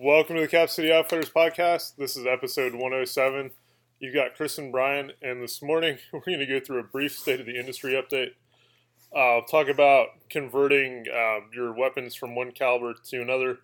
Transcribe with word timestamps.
Welcome 0.00 0.34
to 0.34 0.42
the 0.42 0.48
Cap 0.48 0.70
City 0.70 0.92
Outfitters 0.92 1.30
podcast. 1.30 1.94
This 1.96 2.16
is 2.16 2.26
episode 2.26 2.72
107. 2.74 3.52
You've 4.00 4.12
got 4.12 4.34
Chris 4.34 4.58
and 4.58 4.72
Brian, 4.72 5.12
and 5.22 5.40
this 5.40 5.62
morning 5.62 5.98
we're 6.12 6.18
going 6.18 6.40
to 6.40 6.46
go 6.46 6.58
through 6.58 6.80
a 6.80 6.84
brief 6.84 7.16
state 7.16 7.38
of 7.38 7.46
the 7.46 7.56
industry 7.56 7.92
update. 7.92 8.30
Uh, 9.14 9.46
talk 9.48 9.68
about 9.68 10.08
converting 10.28 11.04
uh, 11.08 11.46
your 11.54 11.72
weapons 11.72 12.16
from 12.16 12.34
one 12.34 12.50
caliber 12.50 12.92
to 13.04 13.22
another, 13.22 13.58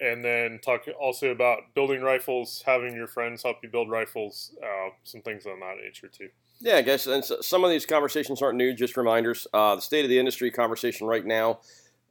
and 0.00 0.24
then 0.24 0.58
talk 0.64 0.82
also 1.00 1.30
about 1.30 1.60
building 1.76 2.02
rifles, 2.02 2.64
having 2.66 2.92
your 2.94 3.06
friends 3.06 3.44
help 3.44 3.58
you 3.62 3.68
build 3.68 3.88
rifles, 3.88 4.56
uh, 4.60 4.90
some 5.04 5.22
things 5.22 5.46
on 5.46 5.60
that 5.60 5.76
nature 5.80 6.08
too. 6.08 6.28
Yeah, 6.58 6.78
I 6.78 6.82
guess 6.82 7.06
and 7.06 7.24
some 7.24 7.62
of 7.62 7.70
these 7.70 7.86
conversations 7.86 8.42
aren't 8.42 8.58
new, 8.58 8.74
just 8.74 8.96
reminders. 8.96 9.46
Uh, 9.54 9.76
the 9.76 9.82
state 9.82 10.04
of 10.04 10.08
the 10.08 10.18
industry 10.18 10.50
conversation 10.50 11.06
right 11.06 11.24
now 11.24 11.60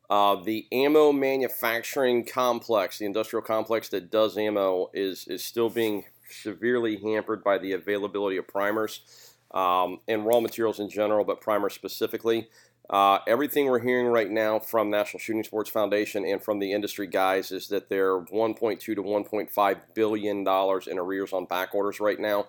uh, 0.10 0.36
the 0.36 0.68
ammo 0.72 1.12
manufacturing 1.12 2.26
complex, 2.26 3.00
the 3.00 3.06
industrial 3.06 3.44
complex 3.44 3.90
that 3.90 4.10
does 4.10 4.38
ammo, 4.38 4.90
is 4.94 5.28
is 5.28 5.44
still 5.44 5.70
being 5.70 6.06
severely 6.30 6.98
hampered 6.98 7.44
by 7.44 7.58
the 7.58 7.74
availability 7.74 8.38
of 8.38 8.48
primers 8.48 9.02
um, 9.52 10.00
and 10.08 10.26
raw 10.26 10.40
materials 10.40 10.80
in 10.80 10.90
general, 10.90 11.26
but 11.26 11.42
primers 11.42 11.74
specifically. 11.74 12.48
Uh, 12.90 13.20
everything 13.28 13.66
we're 13.66 13.80
hearing 13.80 14.08
right 14.08 14.32
now 14.32 14.60
from 14.60 14.90
National 14.90 15.20
Shooting 15.20 15.44
Sports 15.44 15.70
Foundation 15.70 16.26
and 16.26 16.42
from 16.42 16.60
the 16.60 16.72
industry 16.72 17.06
guys 17.06 17.52
is 17.52 17.68
that 17.68 17.90
they're 17.90 18.22
1.2 18.22 18.80
to 18.80 18.96
1.5 18.96 19.82
billion 19.94 20.44
dollars 20.46 20.88
in 20.88 20.98
arrears 20.98 21.34
on 21.34 21.46
back 21.46 21.76
orders 21.76 22.00
right 22.00 22.18
now, 22.18 22.46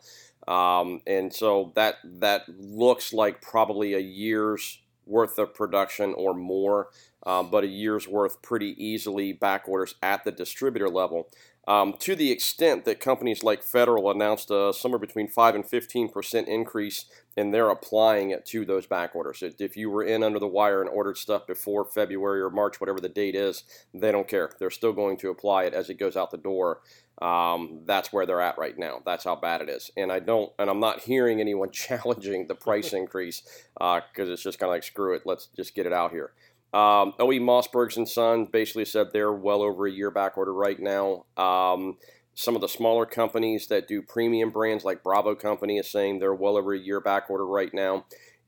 um, 0.46 1.00
and 1.08 1.34
so 1.34 1.72
that 1.74 1.96
that 2.04 2.44
looks 2.56 3.12
like 3.12 3.42
probably 3.42 3.94
a 3.94 3.98
year's 3.98 4.80
worth 5.08 5.38
of 5.38 5.54
production 5.54 6.14
or 6.16 6.34
more 6.34 6.88
um, 7.26 7.50
but 7.50 7.64
a 7.64 7.68
year's 7.68 8.08
worth 8.08 8.40
pretty 8.42 8.74
easily 8.82 9.32
back 9.32 9.68
orders 9.68 9.94
at 10.02 10.24
the 10.24 10.32
distributor 10.32 10.88
level. 10.88 11.28
Um, 11.66 11.94
to 11.98 12.16
the 12.16 12.32
extent 12.32 12.86
that 12.86 12.98
companies 12.98 13.42
like 13.42 13.62
Federal 13.62 14.10
announced 14.10 14.50
a 14.50 14.72
somewhere 14.72 14.98
between 14.98 15.28
5 15.28 15.54
and 15.54 15.64
15% 15.64 16.46
increase, 16.46 17.04
and 17.36 17.52
they're 17.52 17.68
applying 17.68 18.30
it 18.30 18.46
to 18.46 18.64
those 18.64 18.86
back 18.86 19.14
orders. 19.14 19.42
If 19.42 19.76
you 19.76 19.90
were 19.90 20.02
in 20.02 20.22
under 20.22 20.38
the 20.38 20.46
wire 20.46 20.80
and 20.80 20.88
ordered 20.88 21.18
stuff 21.18 21.46
before 21.46 21.84
February 21.84 22.40
or 22.40 22.48
March, 22.48 22.80
whatever 22.80 23.00
the 23.00 23.10
date 23.10 23.34
is, 23.34 23.64
they 23.92 24.10
don't 24.10 24.26
care. 24.26 24.50
They're 24.58 24.70
still 24.70 24.94
going 24.94 25.18
to 25.18 25.28
apply 25.28 25.64
it 25.64 25.74
as 25.74 25.90
it 25.90 25.98
goes 25.98 26.16
out 26.16 26.30
the 26.30 26.38
door. 26.38 26.80
Um, 27.20 27.80
that's 27.84 28.12
where 28.12 28.26
they're 28.26 28.40
at 28.40 28.58
right 28.58 28.78
now. 28.78 29.00
That's 29.04 29.24
how 29.24 29.34
bad 29.34 29.60
it 29.60 29.68
is. 29.68 29.90
And 29.96 30.12
I 30.12 30.20
don't, 30.20 30.52
and 30.58 30.70
I'm 30.70 30.80
not 30.80 31.00
hearing 31.00 31.40
anyone 31.40 31.70
challenging 31.72 32.46
the 32.46 32.54
price 32.54 32.92
increase 32.92 33.42
because 33.74 34.28
uh, 34.28 34.32
it's 34.32 34.42
just 34.42 34.58
kind 34.58 34.68
of 34.68 34.74
like 34.74 34.84
screw 34.84 35.14
it. 35.14 35.22
Let's 35.24 35.46
just 35.56 35.74
get 35.74 35.86
it 35.86 35.92
out 35.92 36.12
here. 36.12 36.32
Um, 36.72 37.14
O.F. 37.18 37.40
Mossbergs 37.40 37.96
and 37.96 38.08
Son 38.08 38.44
basically 38.44 38.84
said 38.84 39.08
they're 39.12 39.32
well 39.32 39.62
over 39.62 39.86
a 39.86 39.90
year 39.90 40.10
back 40.10 40.36
order 40.36 40.52
right 40.52 40.78
now. 40.78 41.24
Um, 41.36 41.96
some 42.34 42.54
of 42.54 42.60
the 42.60 42.68
smaller 42.68 43.06
companies 43.06 43.66
that 43.68 43.88
do 43.88 44.02
premium 44.02 44.50
brands 44.50 44.84
like 44.84 45.02
Bravo 45.02 45.34
Company 45.34 45.78
is 45.78 45.90
saying 45.90 46.18
they're 46.18 46.34
well 46.34 46.56
over 46.56 46.74
a 46.74 46.78
year 46.78 47.00
back 47.00 47.30
order 47.30 47.46
right 47.46 47.72
now. 47.72 48.04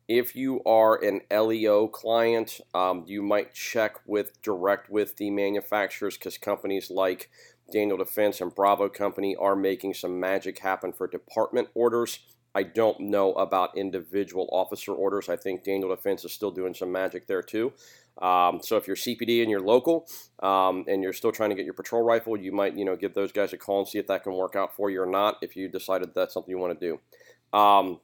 If 0.07 0.37
you 0.37 0.61
are 0.65 1.03
an 1.03 1.23
LEO 1.31 1.89
client, 1.89 2.61
um, 2.75 3.05
you 3.07 3.23
might 3.23 3.55
check 3.55 3.97
with 4.07 4.41
direct 4.43 4.91
with 4.91 5.17
the 5.17 5.31
manufacturers 5.31 6.19
because 6.19 6.37
companies 6.37 6.91
like 6.91 7.31
Daniel 7.71 7.97
Defense 7.97 8.41
and 8.41 8.55
Bravo 8.55 8.89
Company 8.89 9.37
are 9.37 9.57
making 9.57 9.95
some 9.95 10.19
magic 10.19 10.59
happen 10.59 10.93
for 10.93 11.07
department 11.07 11.69
orders. 11.75 12.21
I 12.55 12.65
don't 12.65 12.99
know 13.01 13.33
about 13.35 13.77
individual 13.77 14.49
officer 14.53 14.93
orders. 14.93 15.29
I 15.29 15.37
think 15.37 15.63
Daniel 15.63 15.95
Defense 15.95 16.25
is 16.25 16.33
still 16.33 16.51
doing 16.51 16.75
some 16.75 16.91
magic 16.91 17.27
there 17.27 17.43
too. 17.43 17.73
Um, 18.21 18.61
so 18.63 18.77
if 18.77 18.87
you're 18.87 18.97
CPD 18.97 19.41
and 19.41 19.51
you're 19.51 19.61
local 19.61 20.07
um, 20.43 20.85
and 20.89 21.03
you're 21.03 21.13
still 21.13 21.33
trying 21.33 21.51
to 21.51 21.57
get 21.57 21.65
your 21.65 21.75
patrol 21.75 22.03
rifle, 22.03 22.37
you 22.37 22.53
might 22.53 22.77
you 22.77 22.85
know 22.85 22.97
give 22.97 23.15
those 23.15 23.33
guys 23.33 23.53
a 23.53 23.57
call 23.57 23.81
and 23.81 23.89
see 23.89 23.99
if 23.99 24.07
that 24.09 24.25
can 24.25 24.35
work 24.35 24.57
out 24.57 24.75
for 24.75 24.91
you 24.91 25.01
or 25.01 25.07
not. 25.07 25.37
If 25.43 25.57
you 25.57 25.69
decided 25.69 26.11
that's 26.15 26.35
something 26.35 26.51
you 26.51 26.59
want 26.59 26.79
to 26.79 26.87
do. 26.87 27.59
Um, 27.59 28.01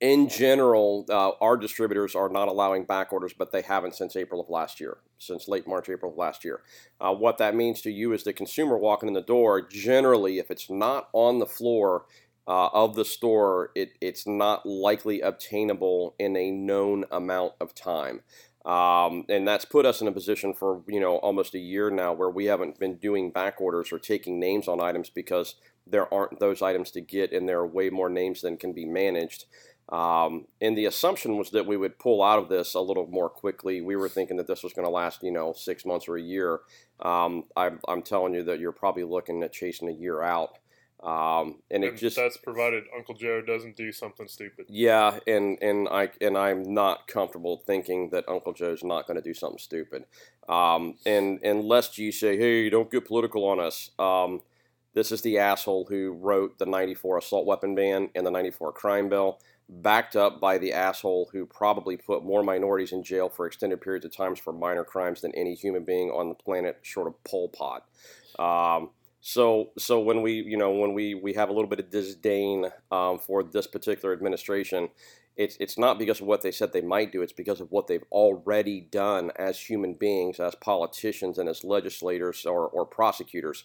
in 0.00 0.28
general, 0.28 1.04
uh, 1.10 1.32
our 1.40 1.56
distributors 1.56 2.14
are 2.14 2.30
not 2.30 2.48
allowing 2.48 2.84
back 2.84 3.12
orders, 3.12 3.34
but 3.36 3.52
they 3.52 3.62
haven't 3.62 3.94
since 3.94 4.16
April 4.16 4.40
of 4.40 4.48
last 4.48 4.80
year, 4.80 4.98
since 5.18 5.46
late 5.46 5.68
March, 5.68 5.88
April 5.90 6.10
of 6.12 6.18
last 6.18 6.44
year. 6.44 6.62
Uh, 7.00 7.14
what 7.14 7.38
that 7.38 7.54
means 7.54 7.82
to 7.82 7.90
you 7.90 8.12
is 8.12 8.24
the 8.24 8.32
consumer 8.32 8.78
walking 8.78 9.08
in 9.08 9.14
the 9.14 9.20
door, 9.20 9.60
generally, 9.60 10.38
if 10.38 10.50
it's 10.50 10.70
not 10.70 11.08
on 11.12 11.38
the 11.38 11.46
floor 11.46 12.06
uh, 12.48 12.68
of 12.72 12.94
the 12.94 13.04
store, 13.04 13.70
it, 13.74 13.92
it's 14.00 14.26
not 14.26 14.64
likely 14.64 15.20
obtainable 15.20 16.14
in 16.18 16.34
a 16.34 16.50
known 16.50 17.04
amount 17.10 17.52
of 17.60 17.74
time. 17.74 18.22
Um, 18.64 19.24
and 19.28 19.48
that's 19.48 19.64
put 19.64 19.86
us 19.86 20.02
in 20.02 20.08
a 20.08 20.12
position 20.12 20.52
for 20.52 20.82
you 20.86 21.00
know 21.00 21.16
almost 21.16 21.54
a 21.54 21.58
year 21.58 21.90
now 21.90 22.12
where 22.12 22.28
we 22.28 22.44
haven't 22.44 22.78
been 22.78 22.96
doing 22.96 23.30
back 23.30 23.58
orders 23.58 23.90
or 23.90 23.98
taking 23.98 24.38
names 24.38 24.68
on 24.68 24.82
items 24.82 25.08
because 25.08 25.54
there 25.86 26.12
aren't 26.12 26.40
those 26.40 26.60
items 26.60 26.90
to 26.90 27.00
get 27.00 27.32
and 27.32 27.48
there 27.48 27.58
are 27.58 27.66
way 27.66 27.88
more 27.88 28.10
names 28.10 28.42
than 28.42 28.58
can 28.58 28.74
be 28.74 28.84
managed. 28.84 29.46
Um, 29.88 30.46
and 30.60 30.78
the 30.78 30.86
assumption 30.86 31.36
was 31.36 31.50
that 31.50 31.66
we 31.66 31.76
would 31.76 31.98
pull 31.98 32.22
out 32.22 32.38
of 32.38 32.48
this 32.48 32.74
a 32.74 32.80
little 32.80 33.08
more 33.08 33.28
quickly. 33.28 33.80
We 33.80 33.96
were 33.96 34.08
thinking 34.08 34.36
that 34.36 34.46
this 34.46 34.62
was 34.62 34.72
going 34.72 34.86
to 34.86 34.90
last, 34.90 35.22
you 35.22 35.32
know, 35.32 35.52
six 35.52 35.84
months 35.84 36.06
or 36.06 36.16
a 36.16 36.22
year. 36.22 36.60
Um, 37.00 37.44
I'm, 37.56 37.80
I'm 37.88 38.02
telling 38.02 38.34
you 38.34 38.44
that 38.44 38.60
you're 38.60 38.70
probably 38.70 39.04
looking 39.04 39.42
at 39.42 39.52
chasing 39.52 39.88
a 39.88 39.92
year 39.92 40.22
out. 40.22 40.58
Um, 41.02 41.62
and, 41.70 41.82
and, 41.82 41.94
it 41.94 41.96
just 41.96 42.16
that's 42.16 42.36
provided 42.36 42.84
Uncle 42.94 43.14
Joe 43.14 43.40
doesn't 43.40 43.74
do 43.74 43.90
something 43.90 44.28
stupid. 44.28 44.66
Yeah, 44.68 45.18
and 45.26 45.56
and 45.62 45.88
I 45.88 46.10
and 46.20 46.36
I'm 46.36 46.74
not 46.74 47.08
comfortable 47.08 47.62
thinking 47.66 48.10
that 48.10 48.28
Uncle 48.28 48.52
Joe's 48.52 48.84
not 48.84 49.06
going 49.06 49.16
to 49.16 49.22
do 49.22 49.32
something 49.32 49.58
stupid. 49.58 50.04
Um, 50.46 50.96
and 51.06 51.40
unless 51.42 51.96
you 51.96 52.12
say, 52.12 52.36
"Hey, 52.36 52.68
don't 52.68 52.90
get 52.90 53.06
political 53.06 53.46
on 53.46 53.60
us," 53.60 53.92
um, 53.98 54.42
this 54.92 55.10
is 55.10 55.22
the 55.22 55.38
asshole 55.38 55.86
who 55.88 56.12
wrote 56.12 56.58
the 56.58 56.66
'94 56.66 57.16
assault 57.16 57.46
weapon 57.46 57.74
ban 57.74 58.10
and 58.14 58.26
the 58.26 58.30
'94 58.30 58.72
crime 58.72 59.08
bill, 59.08 59.40
backed 59.70 60.16
up 60.16 60.40
by 60.40 60.58
the 60.58 60.72
asshole 60.72 61.30
who 61.32 61.46
probably 61.46 61.96
put 61.96 62.24
more 62.24 62.42
minorities 62.42 62.92
in 62.92 63.04
jail 63.04 63.28
for 63.28 63.46
extended 63.46 63.80
periods 63.80 64.04
of 64.04 64.14
times 64.14 64.38
for 64.38 64.52
minor 64.52 64.84
crimes 64.84 65.20
than 65.20 65.34
any 65.34 65.54
human 65.54 65.84
being 65.84 66.10
on 66.10 66.28
the 66.28 66.34
planet, 66.34 66.78
short 66.82 67.06
of 67.06 67.22
Pol 67.24 67.48
Pot. 67.48 67.84
Um, 68.38 68.90
so, 69.20 69.70
so 69.78 70.00
when 70.00 70.22
we, 70.22 70.32
you 70.32 70.56
know, 70.56 70.72
when 70.72 70.94
we, 70.94 71.14
we 71.14 71.34
have 71.34 71.50
a 71.50 71.52
little 71.52 71.68
bit 71.68 71.78
of 71.78 71.90
disdain 71.90 72.66
um, 72.90 73.18
for 73.18 73.42
this 73.42 73.66
particular 73.66 74.12
administration, 74.12 74.88
it's 75.36 75.56
it's 75.60 75.78
not 75.78 75.98
because 75.98 76.20
of 76.20 76.26
what 76.26 76.42
they 76.42 76.50
said 76.50 76.72
they 76.72 76.82
might 76.82 77.12
do. 77.12 77.22
It's 77.22 77.32
because 77.32 77.60
of 77.60 77.70
what 77.70 77.86
they've 77.86 78.04
already 78.12 78.80
done 78.80 79.30
as 79.36 79.58
human 79.58 79.94
beings, 79.94 80.38
as 80.38 80.54
politicians, 80.56 81.38
and 81.38 81.48
as 81.48 81.64
legislators 81.64 82.44
or, 82.44 82.66
or 82.68 82.84
prosecutors. 82.84 83.64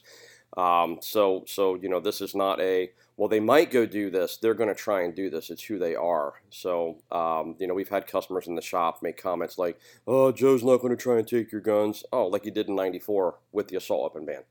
Um, 0.58 1.00
so, 1.02 1.44
so 1.48 1.76
you 1.76 1.90
know, 1.90 2.00
this 2.00 2.22
is 2.22 2.34
not 2.34 2.62
a 2.62 2.92
well. 3.18 3.28
They 3.28 3.40
might 3.40 3.72
go 3.72 3.86
do 3.86 4.10
this. 4.10 4.38
They're 4.38 4.54
going 4.54 4.70
to 4.70 4.76
try 4.76 5.04
and 5.04 5.14
do 5.14 5.30
this. 5.30 5.50
It's 5.50 5.64
who 5.64 5.78
they 5.78 5.96
are. 5.96 6.36
So, 6.50 6.98
um, 7.12 7.56
you 7.60 7.68
know, 7.68 7.74
we've 7.74 7.90
had 7.90 8.08
customers 8.08 8.48
in 8.48 8.56
the 8.56 8.62
shop 8.62 9.02
make 9.02 9.22
comments 9.22 9.58
like, 9.58 9.80
"Oh, 10.08 10.32
Joe's 10.32 10.64
not 10.64 10.78
going 10.78 10.96
to 10.96 11.02
try 11.02 11.18
and 11.18 11.28
take 11.28 11.52
your 11.52 11.62
guns." 11.62 12.04
Oh, 12.14 12.28
like 12.28 12.46
he 12.46 12.52
did 12.52 12.70
in 12.70 12.76
'94 12.76 13.40
with 13.52 13.68
the 13.68 13.78
assault 13.78 14.04
weapon 14.04 14.26
ban. 14.26 14.44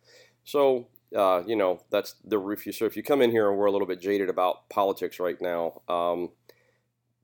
So, 0.44 0.88
uh, 1.16 1.42
you 1.46 1.56
know, 1.56 1.80
that's 1.90 2.16
the 2.24 2.38
roof. 2.38 2.64
So 2.72 2.84
if 2.84 2.96
you 2.96 3.02
come 3.02 3.22
in 3.22 3.30
here 3.30 3.48
and 3.48 3.58
we're 3.58 3.66
a 3.66 3.72
little 3.72 3.86
bit 3.86 4.00
jaded 4.00 4.28
about 4.28 4.68
politics 4.68 5.18
right 5.18 5.40
now, 5.40 5.80
um, 5.88 6.30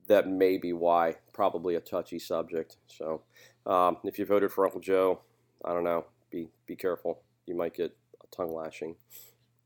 that 0.07 0.27
may 0.27 0.57
be 0.57 0.73
why. 0.73 1.17
Probably 1.33 1.75
a 1.75 1.79
touchy 1.79 2.19
subject. 2.19 2.77
So 2.87 3.21
um, 3.65 3.97
if 4.03 4.17
you 4.17 4.25
voted 4.25 4.51
for 4.51 4.65
Uncle 4.65 4.81
Joe, 4.81 5.21
I 5.63 5.73
don't 5.73 5.83
know. 5.83 6.05
Be 6.31 6.49
be 6.65 6.75
careful. 6.75 7.21
You 7.45 7.55
might 7.55 7.73
get 7.73 7.95
tongue 8.35 8.53
lashing. 8.53 8.95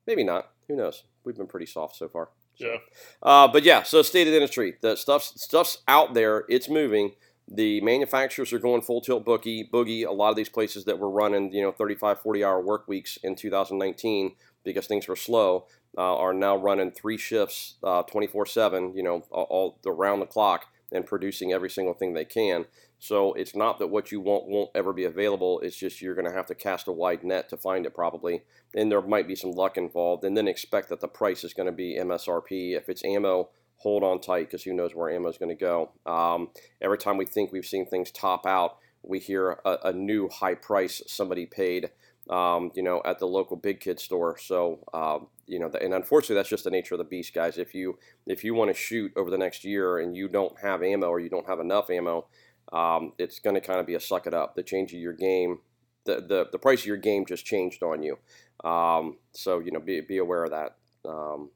Maybe 0.08 0.24
not. 0.24 0.52
Who 0.68 0.76
knows? 0.76 1.04
We've 1.24 1.36
been 1.36 1.48
pretty 1.48 1.66
soft 1.66 1.96
so 1.96 2.08
far. 2.08 2.30
So. 2.56 2.66
Yeah. 2.66 2.78
Uh, 3.22 3.48
but 3.48 3.64
yeah, 3.64 3.84
so 3.84 4.02
state 4.02 4.28
of 4.28 4.32
the 4.32 4.38
industry. 4.38 4.76
The 4.82 4.96
stuff's 4.96 5.42
stuff's 5.42 5.80
out 5.88 6.14
there. 6.14 6.46
It's 6.50 6.70
moving. 6.70 7.14
The 7.48 7.82
manufacturers 7.82 8.52
are 8.54 8.60
going 8.60 8.82
full 8.82 9.02
tilt 9.02 9.26
boogie. 9.26 9.70
Boogie. 9.70 10.06
A 10.06 10.12
lot 10.12 10.30
of 10.30 10.36
these 10.36 10.50
places 10.50 10.86
that 10.86 11.00
were 11.00 11.10
running, 11.10 11.52
you 11.52 11.62
know, 11.62 11.72
35, 11.72 12.20
40 12.20 12.44
hour 12.44 12.62
work 12.62 12.88
weeks 12.88 13.18
in 13.24 13.36
2019 13.36 14.36
because 14.64 14.88
things 14.88 15.08
were 15.08 15.16
slow 15.16 15.66
uh, 15.98 16.18
are 16.18 16.34
now 16.34 16.56
running 16.58 16.92
three 16.92 17.18
shifts, 17.18 17.76
uh, 17.84 18.04
24 18.04 18.42
uh, 18.42 18.46
7, 18.46 18.94
you 18.96 19.04
know, 19.04 19.24
all, 19.32 19.48
all 19.50 19.80
around 19.86 20.20
the 20.20 20.26
clock 20.26 20.66
and 20.92 21.06
producing 21.06 21.54
every 21.54 21.70
single 21.70 21.94
thing 21.94 22.14
they 22.14 22.26
can. 22.26 22.66
So 23.00 23.34
it's 23.34 23.56
not 23.56 23.80
that 23.80 23.88
what 23.88 24.12
you 24.12 24.20
want 24.20 24.48
won't 24.48 24.72
ever 24.74 24.94
be 24.94 25.04
available. 25.04 25.60
It's 25.60 25.78
just 25.78 26.02
you're 26.02 26.16
going 26.16 26.30
to 26.30 26.36
have 26.36 26.48
to 26.48 26.56
cast 26.56 26.88
a 26.88 26.92
wide 26.92 27.24
net 27.24 27.50
to 27.50 27.58
find 27.58 27.86
it 27.86 27.94
probably, 27.94 28.44
and 28.76 28.92
there 28.92 29.02
might 29.02 29.28
be 29.28 29.36
some 29.36 29.52
luck 29.52 29.78
involved. 29.78 30.24
And 30.24 30.36
then 30.36 30.48
expect 30.48 30.90
that 30.90 31.02
the 31.02 31.08
price 31.08 31.44
is 31.44 31.54
going 31.54 31.68
to 31.68 31.72
be 31.72 31.98
MSRP. 32.00 32.76
If 32.76 32.90
it's 32.90 33.06
ammo, 33.06 33.50
hold 33.78 34.04
on 34.04 34.22
tight 34.22 34.48
because 34.48 34.64
who 34.64 34.74
knows 34.74 34.96
where 34.96 35.10
ammo 35.10 35.30
is 35.30 35.38
going 35.38 35.56
to 35.56 35.56
go. 35.56 35.92
Um, 36.06 36.50
every 36.82 36.98
time 36.98 37.18
we 37.18 37.26
think 37.26 37.52
we've 37.52 37.66
seen 37.66 37.86
things 37.86 38.12
top 38.12 38.46
out, 38.46 38.78
we 39.04 39.20
hear 39.20 39.60
a, 39.66 39.78
a 39.86 39.94
new 39.94 40.30
high 40.30 40.56
price 40.56 41.02
somebody 41.08 41.46
paid. 41.46 41.92
Um, 42.28 42.72
you 42.74 42.82
know, 42.82 43.04
at 43.06 43.20
the 43.20 43.28
local 43.28 43.56
big 43.56 43.82
kid 43.82 44.00
store. 44.00 44.36
So, 44.40 44.80
um, 44.96 45.28
you 45.46 45.60
know, 45.60 45.70
and 45.80 45.94
unfortunately, 45.94 46.38
that's 46.38 46.50
just 46.50 46.64
the 46.64 46.72
nature 46.72 46.96
of 46.96 46.98
the 46.98 47.04
beast, 47.04 47.36
guys. 47.36 47.60
If 47.60 47.76
you 47.76 48.00
if 48.26 48.44
you 48.44 48.56
want 48.56 48.72
to 48.72 48.74
shoot 48.74 49.12
over 49.16 49.30
the 49.30 49.38
next 49.38 49.64
year 49.64 50.00
and 50.00 50.18
you 50.18 50.28
don't 50.28 50.60
have 50.60 50.82
ammo 50.82 51.06
or 51.06 51.20
you 51.20 51.30
don't 51.30 51.48
have 51.48 51.60
enough 51.60 51.92
ammo, 51.92 52.26
um, 52.74 53.14
it's 53.18 53.40
going 53.40 53.56
to 53.56 53.62
kind 53.62 53.80
of 53.80 53.86
be 53.86 53.96
a 53.96 54.00
suck 54.00 54.28
it 54.28 54.34
up. 54.34 54.56
The 54.56 54.64
change 54.64 54.94
of 54.94 55.00
your 55.00 55.14
game 55.14 55.60
the, 56.06 56.22
the, 56.22 56.48
the 56.52 56.60
price 56.60 56.82
of 56.82 56.86
your 56.86 56.98
game 56.98 57.26
just 57.26 57.46
changed 57.46 57.84
on 57.84 58.02
you. 58.02 58.18
Um, 58.64 59.18
so 59.34 59.60
you 59.60 59.72
know, 59.72 59.80
be 59.80 60.02
be 60.02 60.18
aware 60.20 60.44
of 60.44 60.52
that. 60.52 60.76
Um, 61.08 61.50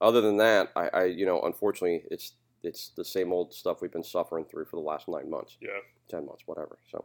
other 0.00 0.20
than 0.20 0.38
that, 0.38 0.70
I, 0.74 0.88
I, 0.88 1.04
you 1.04 1.26
know, 1.26 1.40
unfortunately, 1.42 2.04
it's 2.10 2.32
it's 2.62 2.90
the 2.96 3.04
same 3.04 3.32
old 3.32 3.52
stuff 3.52 3.82
we've 3.82 3.92
been 3.92 4.02
suffering 4.02 4.44
through 4.44 4.64
for 4.64 4.76
the 4.76 4.82
last 4.82 5.08
nine 5.08 5.28
months. 5.28 5.56
Yeah, 5.60 5.78
ten 6.08 6.24
months, 6.26 6.44
whatever. 6.46 6.78
So. 6.90 7.04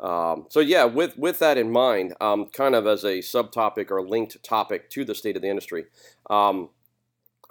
Um, 0.00 0.46
so 0.48 0.60
yeah, 0.60 0.84
with 0.84 1.18
with 1.18 1.40
that 1.40 1.58
in 1.58 1.72
mind, 1.72 2.14
um, 2.20 2.46
kind 2.46 2.76
of 2.76 2.86
as 2.86 3.02
a 3.02 3.18
subtopic 3.18 3.90
or 3.90 4.00
linked 4.00 4.40
topic 4.44 4.90
to 4.90 5.04
the 5.04 5.14
state 5.14 5.34
of 5.34 5.42
the 5.42 5.48
industry, 5.48 5.86
um, 6.30 6.70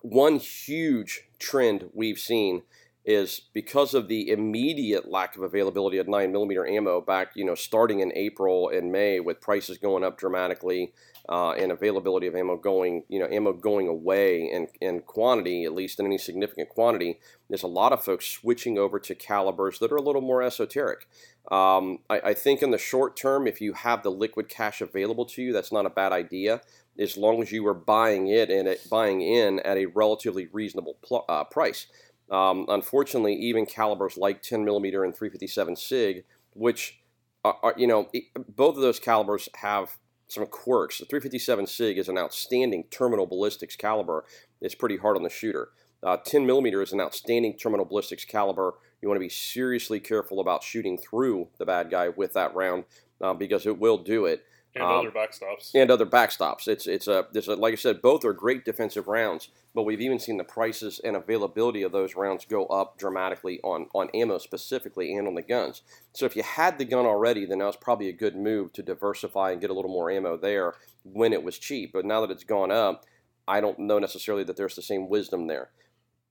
one 0.01 0.37
huge 0.37 1.23
trend 1.39 1.89
we've 1.93 2.17
seen 2.17 2.61
is 3.07 3.39
because 3.53 3.93
of 3.93 4.09
the 4.09 4.29
immediate 4.29 5.09
lack 5.09 5.37
of 5.37 5.41
availability 5.41 5.97
of 5.97 6.09
9 6.09 6.29
millimeter 6.29 6.67
ammo 6.67 6.99
back, 6.99 7.31
you 7.35 7.45
know, 7.45 7.55
starting 7.55 8.01
in 8.01 8.11
April 8.13 8.67
and 8.67 8.91
May 8.91 9.21
with 9.21 9.39
prices 9.39 9.77
going 9.77 10.03
up 10.03 10.17
dramatically 10.17 10.91
uh, 11.29 11.51
and 11.51 11.71
availability 11.71 12.27
of 12.27 12.35
ammo 12.35 12.57
going, 12.57 13.03
you 13.07 13.17
know, 13.17 13.27
ammo 13.31 13.53
going 13.53 13.87
away 13.87 14.51
in, 14.51 14.67
in 14.81 14.99
quantity, 14.99 15.63
at 15.63 15.73
least 15.73 16.01
in 16.01 16.05
any 16.05 16.17
significant 16.17 16.67
quantity, 16.67 17.17
there's 17.49 17.63
a 17.63 17.67
lot 17.67 17.93
of 17.93 18.03
folks 18.03 18.27
switching 18.27 18.77
over 18.77 18.99
to 18.99 19.15
calibers 19.15 19.79
that 19.79 19.93
are 19.93 19.97
a 19.97 20.01
little 20.01 20.21
more 20.21 20.43
esoteric. 20.43 21.07
Um, 21.49 21.99
I, 22.09 22.19
I 22.19 22.33
think 22.33 22.61
in 22.61 22.71
the 22.71 22.77
short 22.77 23.15
term, 23.15 23.47
if 23.47 23.61
you 23.61 23.71
have 23.71 24.03
the 24.03 24.11
liquid 24.11 24.49
cash 24.49 24.81
available 24.81 25.25
to 25.27 25.41
you, 25.41 25.53
that's 25.53 25.71
not 25.71 25.85
a 25.85 25.89
bad 25.89 26.11
idea 26.11 26.61
as 26.99 27.17
long 27.17 27.41
as 27.41 27.51
you 27.51 27.65
are 27.67 27.73
buying 27.73 28.27
it 28.27 28.49
and 28.49 28.67
it, 28.67 28.89
buying 28.89 29.21
in 29.21 29.59
at 29.59 29.77
a 29.77 29.85
relatively 29.87 30.47
reasonable 30.51 30.97
pl- 31.01 31.25
uh, 31.29 31.43
price. 31.43 31.87
Um, 32.29 32.65
unfortunately, 32.67 33.33
even 33.35 33.65
calibers 33.65 34.17
like 34.17 34.41
10 34.41 34.65
millimeter 34.65 35.03
and 35.03 35.15
357 35.15 35.75
SIG, 35.75 36.25
which 36.53 36.99
are, 37.43 37.57
are, 37.63 37.73
you 37.77 37.87
know, 37.87 38.09
both 38.49 38.75
of 38.75 38.81
those 38.81 38.99
calibers 38.99 39.47
have 39.55 39.97
some 40.27 40.45
quirks. 40.45 40.99
The 40.99 41.05
357 41.05 41.67
SIG 41.67 41.97
is 41.97 42.09
an 42.09 42.17
outstanding 42.17 42.83
terminal 42.91 43.25
ballistics 43.25 43.75
caliber. 43.75 44.25
It's 44.59 44.75
pretty 44.75 44.97
hard 44.97 45.15
on 45.15 45.23
the 45.23 45.29
shooter. 45.29 45.69
Uh, 46.03 46.17
10 46.17 46.45
millimeter 46.45 46.81
is 46.81 46.91
an 46.91 47.01
outstanding 47.01 47.57
terminal 47.57 47.85
ballistics 47.85 48.25
caliber. 48.25 48.75
You 49.01 49.07
want 49.07 49.17
to 49.17 49.25
be 49.25 49.29
seriously 49.29 49.99
careful 49.99 50.39
about 50.39 50.63
shooting 50.63 50.97
through 50.97 51.47
the 51.57 51.65
bad 51.65 51.89
guy 51.89 52.09
with 52.09 52.33
that 52.33 52.53
round 52.55 52.85
uh, 53.21 53.33
because 53.33 53.65
it 53.65 53.79
will 53.79 53.97
do 53.97 54.25
it 54.25 54.43
and 54.79 54.91
um, 54.91 54.99
other 54.99 55.11
backstops. 55.11 55.71
And 55.73 55.91
other 55.91 56.05
backstops. 56.05 56.67
It's 56.67 56.87
it's 56.87 57.07
a 57.07 57.27
there's 57.31 57.47
a 57.47 57.55
like 57.55 57.73
I 57.73 57.75
said, 57.75 58.01
both 58.01 58.23
are 58.23 58.33
great 58.33 58.65
defensive 58.65 59.07
rounds, 59.07 59.49
but 59.73 59.83
we've 59.83 60.01
even 60.01 60.19
seen 60.19 60.37
the 60.37 60.43
prices 60.43 60.99
and 61.03 61.15
availability 61.15 61.83
of 61.83 61.91
those 61.91 62.15
rounds 62.15 62.45
go 62.45 62.65
up 62.67 62.97
dramatically 62.97 63.59
on 63.63 63.87
on 63.93 64.09
ammo 64.13 64.37
specifically 64.37 65.15
and 65.15 65.27
on 65.27 65.35
the 65.35 65.41
guns. 65.41 65.81
So 66.13 66.25
if 66.25 66.35
you 66.35 66.43
had 66.43 66.77
the 66.77 66.85
gun 66.85 67.05
already, 67.05 67.45
then 67.45 67.59
that 67.59 67.65
was 67.65 67.75
probably 67.75 68.09
a 68.09 68.13
good 68.13 68.35
move 68.35 68.73
to 68.73 68.83
diversify 68.83 69.51
and 69.51 69.61
get 69.61 69.69
a 69.69 69.73
little 69.73 69.91
more 69.91 70.11
ammo 70.11 70.37
there 70.37 70.73
when 71.03 71.33
it 71.33 71.43
was 71.43 71.57
cheap. 71.57 71.91
But 71.93 72.05
now 72.05 72.21
that 72.21 72.31
it's 72.31 72.43
gone 72.43 72.71
up, 72.71 73.05
I 73.47 73.61
don't 73.61 73.79
know 73.79 73.99
necessarily 73.99 74.43
that 74.45 74.57
there's 74.57 74.75
the 74.75 74.81
same 74.81 75.09
wisdom 75.09 75.47
there. 75.47 75.69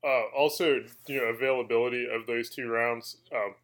Uh, 0.05 0.25
also, 0.37 0.85
you 1.09 1.21
know, 1.21 1.25
availability 1.25 2.07
of 2.09 2.27
those 2.27 2.49
two 2.49 2.69
rounds. 2.69 3.17
Uh, 3.35 3.55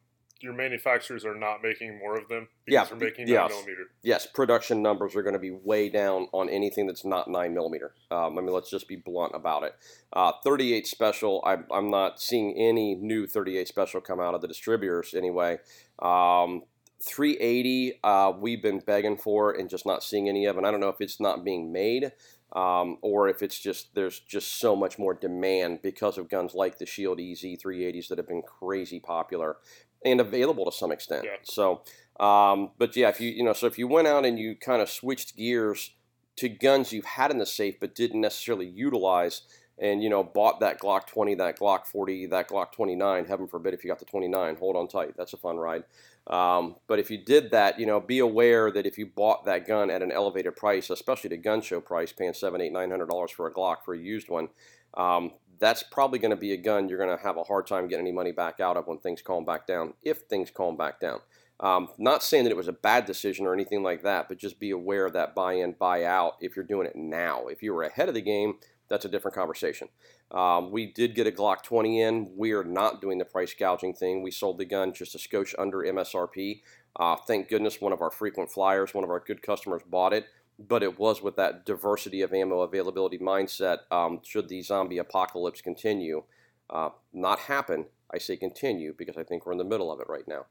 your 0.42 0.52
manufacturers 0.52 1.24
are 1.24 1.34
not 1.34 1.62
making 1.62 1.98
more 1.98 2.18
of 2.18 2.28
them 2.28 2.48
because 2.64 2.90
yeah, 2.90 2.96
they're 2.96 3.08
making 3.08 3.28
yes. 3.28 3.48
9 3.48 3.48
millimeter. 3.48 3.82
Yes, 4.02 4.26
production 4.26 4.82
numbers 4.82 5.14
are 5.14 5.22
going 5.22 5.34
to 5.34 5.38
be 5.38 5.50
way 5.50 5.88
down 5.88 6.28
on 6.32 6.48
anything 6.48 6.86
that's 6.86 7.04
not 7.04 7.28
9 7.28 7.54
millimeter. 7.54 7.94
Um, 8.10 8.38
I 8.38 8.42
mean, 8.42 8.52
let's 8.52 8.70
just 8.70 8.88
be 8.88 8.96
blunt 8.96 9.32
about 9.34 9.62
it. 9.62 9.74
Uh, 10.12 10.32
38 10.44 10.86
special, 10.86 11.42
I, 11.46 11.58
I'm 11.72 11.90
not 11.90 12.20
seeing 12.20 12.54
any 12.56 12.94
new 12.94 13.26
38 13.26 13.68
special 13.68 14.00
come 14.00 14.20
out 14.20 14.34
of 14.34 14.40
the 14.40 14.48
distributors 14.48 15.14
anyway. 15.14 15.58
Um, 16.00 16.62
380, 17.02 18.00
uh, 18.04 18.32
we've 18.38 18.62
been 18.62 18.78
begging 18.78 19.16
for 19.16 19.52
and 19.52 19.68
just 19.68 19.86
not 19.86 20.02
seeing 20.02 20.28
any 20.28 20.46
of 20.46 20.56
it. 20.56 20.64
I 20.64 20.70
don't 20.70 20.80
know 20.80 20.88
if 20.88 21.00
it's 21.00 21.20
not 21.20 21.44
being 21.44 21.72
made. 21.72 22.12
Um, 22.54 22.98
or 23.00 23.30
if 23.30 23.42
it's 23.42 23.58
just 23.58 23.94
there's 23.94 24.20
just 24.20 24.60
so 24.60 24.76
much 24.76 24.98
more 24.98 25.14
demand 25.14 25.80
because 25.82 26.18
of 26.18 26.28
guns 26.28 26.52
like 26.52 26.78
the 26.78 26.84
Shield 26.84 27.18
EZ 27.18 27.42
380s 27.42 28.08
that 28.08 28.18
have 28.18 28.28
been 28.28 28.42
crazy 28.42 29.00
popular 29.00 29.56
and 30.04 30.20
available 30.20 30.64
to 30.64 30.72
some 30.72 30.92
extent. 30.92 31.24
Yeah. 31.24 31.36
So, 31.42 31.82
um, 32.20 32.70
but 32.78 32.96
yeah, 32.96 33.08
if 33.08 33.20
you 33.20 33.30
you 33.30 33.42
know, 33.42 33.52
so 33.52 33.66
if 33.66 33.78
you 33.78 33.88
went 33.88 34.08
out 34.08 34.24
and 34.24 34.38
you 34.38 34.56
kind 34.56 34.82
of 34.82 34.88
switched 34.88 35.36
gears 35.36 35.94
to 36.36 36.48
guns 36.48 36.92
you've 36.92 37.04
had 37.04 37.30
in 37.30 37.38
the 37.38 37.46
safe 37.46 37.78
but 37.80 37.94
didn't 37.94 38.20
necessarily 38.20 38.66
utilize, 38.66 39.42
and 39.78 40.02
you 40.02 40.08
know, 40.08 40.22
bought 40.22 40.60
that 40.60 40.80
Glock 40.80 41.06
20, 41.06 41.34
that 41.36 41.58
Glock 41.58 41.86
40, 41.86 42.26
that 42.26 42.48
Glock 42.48 42.72
29. 42.72 43.24
Heaven 43.24 43.46
forbid 43.46 43.74
if 43.74 43.82
you 43.82 43.90
got 43.90 43.98
the 43.98 44.04
29, 44.04 44.56
hold 44.56 44.76
on 44.76 44.88
tight. 44.88 45.16
That's 45.16 45.32
a 45.32 45.36
fun 45.36 45.56
ride. 45.56 45.84
Um, 46.28 46.76
but 46.86 47.00
if 47.00 47.10
you 47.10 47.18
did 47.18 47.50
that, 47.50 47.80
you 47.80 47.86
know, 47.86 47.98
be 48.00 48.20
aware 48.20 48.70
that 48.70 48.86
if 48.86 48.96
you 48.96 49.06
bought 49.06 49.44
that 49.46 49.66
gun 49.66 49.90
at 49.90 50.02
an 50.02 50.12
elevated 50.12 50.54
price, 50.54 50.88
especially 50.88 51.30
the 51.30 51.36
gun 51.36 51.62
show 51.62 51.80
price, 51.80 52.12
paying 52.12 52.34
seven, 52.34 52.60
eight, 52.60 52.72
nine 52.72 52.90
hundred 52.90 53.08
dollars 53.08 53.32
for 53.32 53.46
a 53.46 53.52
Glock 53.52 53.78
for 53.84 53.94
a 53.94 53.98
used 53.98 54.28
one, 54.28 54.48
um, 54.94 55.32
that's 55.62 55.84
probably 55.84 56.18
going 56.18 56.32
to 56.32 56.36
be 56.36 56.52
a 56.52 56.56
gun 56.56 56.88
you're 56.88 56.98
going 56.98 57.16
to 57.16 57.22
have 57.22 57.36
a 57.36 57.44
hard 57.44 57.68
time 57.68 57.86
getting 57.86 58.04
any 58.04 58.12
money 58.12 58.32
back 58.32 58.58
out 58.58 58.76
of 58.76 58.88
when 58.88 58.98
things 58.98 59.22
calm 59.22 59.44
back 59.44 59.64
down, 59.64 59.94
if 60.02 60.22
things 60.22 60.50
calm 60.50 60.76
back 60.76 60.98
down. 60.98 61.20
Um, 61.60 61.88
not 61.98 62.24
saying 62.24 62.44
that 62.44 62.50
it 62.50 62.56
was 62.56 62.66
a 62.66 62.72
bad 62.72 63.04
decision 63.04 63.46
or 63.46 63.54
anything 63.54 63.84
like 63.84 64.02
that, 64.02 64.28
but 64.28 64.38
just 64.38 64.58
be 64.58 64.72
aware 64.72 65.06
of 65.06 65.12
that 65.12 65.36
buy 65.36 65.52
in, 65.52 65.76
buy 65.78 66.04
out 66.04 66.32
if 66.40 66.56
you're 66.56 66.64
doing 66.64 66.88
it 66.88 66.96
now. 66.96 67.46
If 67.46 67.62
you 67.62 67.72
were 67.72 67.84
ahead 67.84 68.08
of 68.08 68.16
the 68.16 68.20
game, 68.20 68.54
that's 68.88 69.04
a 69.04 69.08
different 69.08 69.36
conversation. 69.36 69.88
Um, 70.32 70.72
we 70.72 70.86
did 70.86 71.14
get 71.14 71.28
a 71.28 71.30
Glock 71.30 71.62
20 71.62 72.00
in. 72.00 72.30
We 72.36 72.50
are 72.50 72.64
not 72.64 73.00
doing 73.00 73.18
the 73.18 73.24
price 73.24 73.54
gouging 73.54 73.94
thing. 73.94 74.24
We 74.24 74.32
sold 74.32 74.58
the 74.58 74.64
gun 74.64 74.92
just 74.92 75.14
a 75.14 75.18
skosh 75.18 75.54
under 75.56 75.78
MSRP. 75.78 76.62
Uh, 76.98 77.16
thank 77.28 77.48
goodness 77.48 77.80
one 77.80 77.92
of 77.92 78.02
our 78.02 78.10
frequent 78.10 78.50
flyers, 78.50 78.94
one 78.94 79.04
of 79.04 79.10
our 79.10 79.20
good 79.20 79.42
customers, 79.42 79.82
bought 79.88 80.12
it 80.12 80.26
but 80.68 80.82
it 80.82 80.98
was 80.98 81.22
with 81.22 81.36
that 81.36 81.64
diversity 81.66 82.22
of 82.22 82.32
ammo 82.32 82.60
availability 82.60 83.18
mindset. 83.18 83.78
Um, 83.90 84.20
should 84.22 84.48
the 84.48 84.62
zombie 84.62 84.98
apocalypse 84.98 85.60
continue, 85.60 86.24
uh, 86.70 86.90
not 87.12 87.38
happen, 87.40 87.86
I 88.12 88.18
say 88.18 88.36
continue 88.36 88.94
because 88.96 89.16
I 89.16 89.24
think 89.24 89.46
we're 89.46 89.52
in 89.52 89.58
the 89.58 89.64
middle 89.64 89.90
of 89.90 90.00
it 90.00 90.06
right 90.08 90.26
now. 90.26 90.46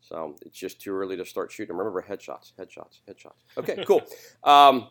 So 0.00 0.36
it's 0.42 0.58
just 0.58 0.80
too 0.80 0.94
early 0.94 1.16
to 1.16 1.24
start 1.24 1.50
shooting. 1.50 1.76
Remember 1.76 2.02
headshots, 2.02 2.52
headshots, 2.58 3.00
headshots. 3.08 3.58
Okay, 3.58 3.84
cool. 3.86 4.02
Um, 4.44 4.88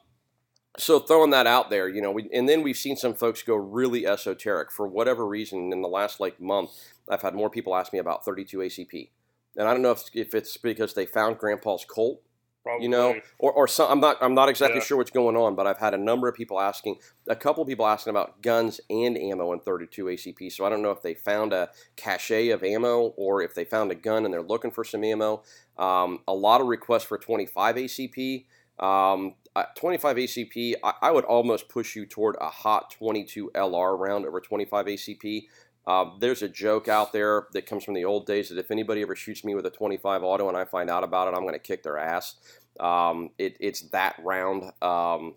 so 0.79 0.99
throwing 0.99 1.29
that 1.29 1.45
out 1.45 1.69
there, 1.69 1.87
you 1.87 2.01
know, 2.01 2.09
we, 2.09 2.27
and 2.33 2.49
then 2.49 2.63
we've 2.63 2.77
seen 2.77 2.95
some 2.95 3.13
folks 3.13 3.43
go 3.43 3.55
really 3.55 4.07
esoteric 4.07 4.71
for 4.71 4.87
whatever 4.87 5.27
reason. 5.27 5.71
In 5.71 5.83
the 5.83 5.87
last 5.87 6.19
like 6.19 6.41
month, 6.41 6.71
I've 7.07 7.21
had 7.21 7.35
more 7.35 7.51
people 7.51 7.75
ask 7.75 7.93
me 7.93 7.99
about 7.99 8.25
32 8.25 8.57
ACP, 8.57 9.09
and 9.55 9.67
I 9.67 9.71
don't 9.71 9.83
know 9.83 9.91
if, 9.91 10.03
if 10.15 10.33
it's 10.33 10.57
because 10.57 10.95
they 10.95 11.05
found 11.05 11.37
Grandpa's 11.37 11.85
Colt 11.85 12.23
Probably. 12.63 12.85
You 12.85 12.89
know, 12.89 13.19
or, 13.39 13.51
or 13.51 13.67
some, 13.67 13.91
I'm 13.91 13.99
not 13.99 14.17
I'm 14.21 14.33
not 14.33 14.47
exactly 14.47 14.79
Yeah. 14.79 14.85
sure 14.85 14.97
what's 14.97 15.11
going 15.11 15.35
on, 15.35 15.53
but 15.53 15.67
I've 15.67 15.79
had 15.79 15.93
a 15.93 15.97
number 15.97 16.29
of 16.29 16.35
people 16.35 16.61
asking, 16.61 16.97
a 17.27 17.35
couple 17.35 17.61
of 17.61 17.67
people 17.67 17.85
asking 17.85 18.11
about 18.11 18.41
guns 18.41 18.79
and 18.89 19.17
ammo 19.17 19.51
in 19.51 19.59
32 19.59 20.05
ACP. 20.05 20.49
So 20.49 20.65
I 20.65 20.69
don't 20.69 20.81
know 20.81 20.91
if 20.91 21.01
they 21.01 21.13
found 21.13 21.51
a 21.51 21.69
cache 21.97 22.31
of 22.31 22.63
ammo 22.63 23.13
or 23.17 23.41
if 23.41 23.53
they 23.53 23.65
found 23.65 23.91
a 23.91 23.95
gun 23.95 24.23
and 24.23 24.33
they're 24.33 24.41
looking 24.41 24.71
for 24.71 24.85
some 24.85 25.03
ammo. 25.03 25.43
Um, 25.77 26.19
a 26.25 26.33
lot 26.33 26.61
of 26.61 26.67
requests 26.67 27.03
for 27.03 27.17
25 27.17 27.75
ACP. 27.75 28.45
Um, 28.79 29.35
uh, 29.55 29.65
25 29.75 30.15
ACP, 30.17 30.75
I, 30.83 30.93
I 31.01 31.11
would 31.11 31.25
almost 31.25 31.67
push 31.69 31.95
you 31.95 32.05
toward 32.05 32.37
a 32.41 32.49
hot 32.49 32.91
22 32.91 33.51
LR 33.53 33.99
round 33.99 34.25
over 34.25 34.39
25 34.39 34.85
ACP. 34.85 35.43
Uh, 35.85 36.05
there's 36.19 36.41
a 36.41 36.47
joke 36.47 36.87
out 36.87 37.11
there 37.11 37.47
that 37.51 37.65
comes 37.65 37.83
from 37.83 37.93
the 37.93 38.05
old 38.05 38.25
days 38.25 38.49
that 38.49 38.57
if 38.57 38.71
anybody 38.71 39.01
ever 39.01 39.15
shoots 39.15 39.43
me 39.43 39.53
with 39.53 39.65
a 39.65 39.69
25 39.69 40.23
auto 40.23 40.47
and 40.47 40.55
I 40.57 40.63
find 40.63 40.89
out 40.89 41.03
about 41.03 41.27
it, 41.27 41.35
I'm 41.35 41.41
going 41.41 41.53
to 41.53 41.59
kick 41.59 41.83
their 41.83 41.97
ass. 41.97 42.35
Um, 42.79 43.29
it, 43.37 43.57
it's 43.59 43.81
that 43.89 44.15
round, 44.23 44.71
um, 44.81 45.35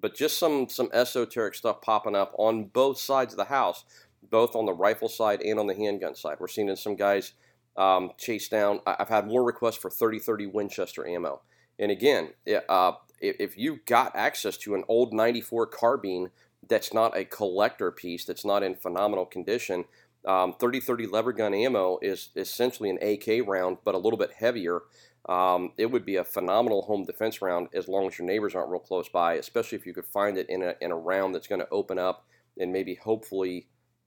but 0.00 0.14
just 0.14 0.38
some 0.38 0.68
some 0.68 0.88
esoteric 0.92 1.54
stuff 1.54 1.80
popping 1.80 2.14
up 2.14 2.32
on 2.38 2.64
both 2.64 2.98
sides 2.98 3.32
of 3.32 3.38
the 3.38 3.44
house, 3.44 3.84
both 4.30 4.54
on 4.54 4.66
the 4.66 4.72
rifle 4.72 5.08
side 5.08 5.42
and 5.42 5.58
on 5.58 5.66
the 5.66 5.74
handgun 5.74 6.14
side. 6.14 6.36
We're 6.38 6.48
seeing 6.48 6.74
some 6.76 6.96
guys 6.96 7.32
um, 7.76 8.12
chase 8.18 8.48
down. 8.48 8.80
I've 8.86 9.08
had 9.08 9.26
more 9.26 9.44
requests 9.44 9.76
for 9.76 9.90
30-30 9.90 10.52
Winchester 10.52 11.06
ammo, 11.06 11.42
and 11.78 11.90
again, 11.90 12.30
uh, 12.68 12.92
if, 13.20 13.36
if 13.38 13.58
you've 13.58 13.84
got 13.84 14.14
access 14.14 14.56
to 14.58 14.74
an 14.74 14.84
old 14.88 15.12
94 15.12 15.66
carbine 15.66 16.30
that's 16.68 16.92
not 16.92 17.16
a 17.16 17.24
collector 17.24 17.90
piece, 17.92 18.24
that's 18.24 18.44
not 18.44 18.62
in 18.62 18.74
phenomenal 18.74 19.26
condition. 19.26 19.84
Um, 20.26 20.54
30-30 20.54 21.10
lever 21.10 21.32
gun 21.32 21.54
ammo 21.54 21.98
is 22.02 22.30
essentially 22.34 22.90
an 22.90 22.98
AK 23.00 23.46
round, 23.46 23.78
but 23.84 23.94
a 23.94 23.98
little 23.98 24.18
bit 24.18 24.32
heavier. 24.38 24.82
Um, 25.28 25.72
it 25.76 25.86
would 25.86 26.04
be 26.04 26.16
a 26.16 26.24
phenomenal 26.24 26.82
home 26.82 27.04
defense 27.04 27.42
round 27.42 27.68
as 27.74 27.88
long 27.88 28.06
as 28.06 28.18
your 28.18 28.26
neighbors 28.26 28.54
aren't 28.54 28.70
real 28.70 28.80
close 28.80 29.08
by, 29.08 29.34
especially 29.34 29.76
if 29.76 29.86
you 29.86 29.92
could 29.92 30.06
find 30.06 30.38
it 30.38 30.48
in 30.48 30.62
a, 30.62 30.74
in 30.80 30.92
a 30.92 30.96
round 30.96 31.34
that's 31.34 31.48
going 31.48 31.60
to 31.60 31.68
open 31.70 31.98
up 31.98 32.26
and 32.58 32.72
maybe 32.72 32.94
hopefully 32.94 33.66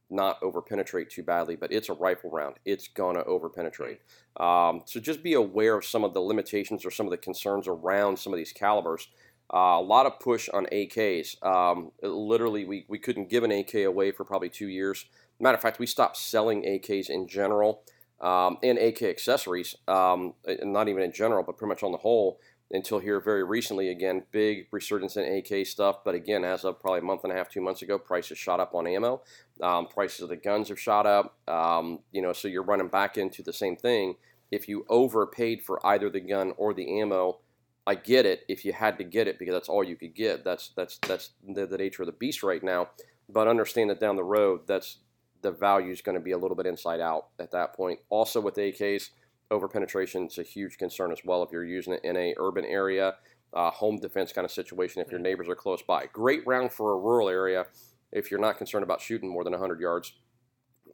not 0.09 0.41
overpenetrate 0.41 1.09
too 1.09 1.21
badly, 1.21 1.55
but 1.55 1.71
it's 1.71 1.89
a 1.89 1.93
rifle 1.93 2.31
round. 2.31 2.55
It's 2.65 2.87
going 2.87 3.15
to 3.15 3.23
overpenetrate. 3.23 3.99
Um, 4.41 4.81
so 4.85 4.99
just 4.99 5.21
be 5.21 5.33
aware 5.33 5.77
of 5.77 5.85
some 5.85 6.03
of 6.03 6.13
the 6.13 6.19
limitations 6.19 6.85
or 6.85 6.91
some 6.91 7.05
of 7.05 7.11
the 7.11 7.17
concerns 7.17 7.67
around 7.67 8.17
some 8.17 8.33
of 8.33 8.37
these 8.37 8.53
calibers. 8.53 9.07
Uh, 9.53 9.77
a 9.77 9.81
lot 9.81 10.05
of 10.05 10.19
push 10.19 10.49
on 10.49 10.65
AKs. 10.67 11.43
Um, 11.45 11.91
literally, 12.01 12.65
we, 12.65 12.85
we 12.87 12.97
couldn't 12.97 13.29
give 13.29 13.43
an 13.43 13.51
AK 13.51 13.75
away 13.85 14.11
for 14.11 14.23
probably 14.23 14.49
two 14.49 14.67
years. 14.67 15.05
Matter 15.39 15.55
of 15.55 15.61
fact, 15.61 15.79
we 15.79 15.85
stopped 15.85 16.17
selling 16.17 16.63
AKs 16.63 17.09
in 17.09 17.27
general 17.27 17.83
um, 18.21 18.57
and 18.63 18.77
AK 18.77 19.03
accessories, 19.03 19.75
um, 19.87 20.33
not 20.61 20.89
even 20.89 21.03
in 21.03 21.11
general, 21.11 21.43
but 21.43 21.57
pretty 21.57 21.69
much 21.69 21.83
on 21.83 21.91
the 21.91 21.97
whole, 21.97 22.39
until 22.71 22.99
here 22.99 23.19
very 23.19 23.43
recently. 23.43 23.89
Again, 23.89 24.23
big 24.31 24.67
resurgence 24.71 25.17
in 25.17 25.23
AK 25.23 25.65
stuff, 25.65 26.03
but 26.03 26.15
again, 26.15 26.43
as 26.43 26.65
of 26.65 26.79
probably 26.79 26.99
a 26.99 27.03
month 27.03 27.23
and 27.23 27.33
a 27.33 27.35
half, 27.35 27.49
two 27.49 27.61
months 27.61 27.81
ago, 27.81 27.97
prices 27.97 28.37
shot 28.37 28.59
up 28.59 28.75
on 28.75 28.87
ammo. 28.87 29.21
Um, 29.61 29.87
prices 29.87 30.21
of 30.21 30.29
the 30.29 30.35
guns 30.35 30.69
have 30.69 30.79
shot 30.79 31.05
up. 31.05 31.37
Um, 31.47 31.99
you 32.11 32.21
know, 32.21 32.33
so 32.33 32.47
you're 32.47 32.63
running 32.63 32.89
back 32.89 33.17
into 33.17 33.41
the 33.41 33.53
same 33.53 33.75
thing. 33.75 34.15
If 34.51 34.67
you 34.67 34.85
overpaid 34.89 35.61
for 35.63 35.85
either 35.85 36.09
the 36.09 36.19
gun 36.19 36.53
or 36.57 36.73
the 36.73 36.99
ammo, 36.99 37.39
I 37.85 37.95
get 37.95 38.25
it. 38.25 38.43
If 38.47 38.65
you 38.65 38.73
had 38.73 38.97
to 38.97 39.03
get 39.03 39.27
it 39.27 39.39
because 39.39 39.53
that's 39.53 39.69
all 39.69 39.83
you 39.83 39.95
could 39.95 40.13
get, 40.13 40.43
that's 40.43 40.69
that's 40.75 40.99
that's 41.07 41.31
the, 41.47 41.65
the 41.65 41.77
nature 41.77 42.03
of 42.03 42.07
the 42.07 42.13
beast 42.13 42.43
right 42.43 42.63
now. 42.63 42.89
But 43.27 43.47
understand 43.47 43.89
that 43.89 43.99
down 43.99 44.15
the 44.15 44.23
road, 44.23 44.61
that's 44.67 44.97
the 45.41 45.51
value 45.51 45.91
is 45.91 46.01
going 46.01 46.17
to 46.17 46.23
be 46.23 46.31
a 46.31 46.37
little 46.37 46.57
bit 46.57 46.65
inside 46.65 46.99
out 46.99 47.27
at 47.39 47.51
that 47.51 47.73
point. 47.73 47.99
Also 48.09 48.41
with 48.41 48.55
AKs, 48.55 49.09
over 49.51 49.67
penetration 49.67 50.27
is 50.27 50.37
a 50.37 50.43
huge 50.43 50.77
concern 50.77 51.11
as 51.11 51.19
well 51.25 51.43
if 51.43 51.51
you're 51.51 51.65
using 51.65 51.93
it 51.93 52.01
in 52.03 52.15
a 52.15 52.35
urban 52.37 52.65
area, 52.65 53.15
uh, 53.53 53.71
home 53.71 53.97
defense 53.99 54.31
kind 54.31 54.45
of 54.45 54.51
situation. 54.51 55.01
If 55.01 55.11
your 55.11 55.19
neighbors 55.19 55.49
are 55.49 55.55
close 55.55 55.81
by, 55.81 56.05
great 56.07 56.45
round 56.45 56.71
for 56.71 56.93
a 56.93 56.97
rural 56.97 57.29
area 57.29 57.65
if 58.11 58.31
you're 58.31 58.39
not 58.39 58.57
concerned 58.57 58.83
about 58.83 59.01
shooting 59.01 59.29
more 59.29 59.43
than 59.43 59.53
100 59.53 59.79
yards. 59.79 60.13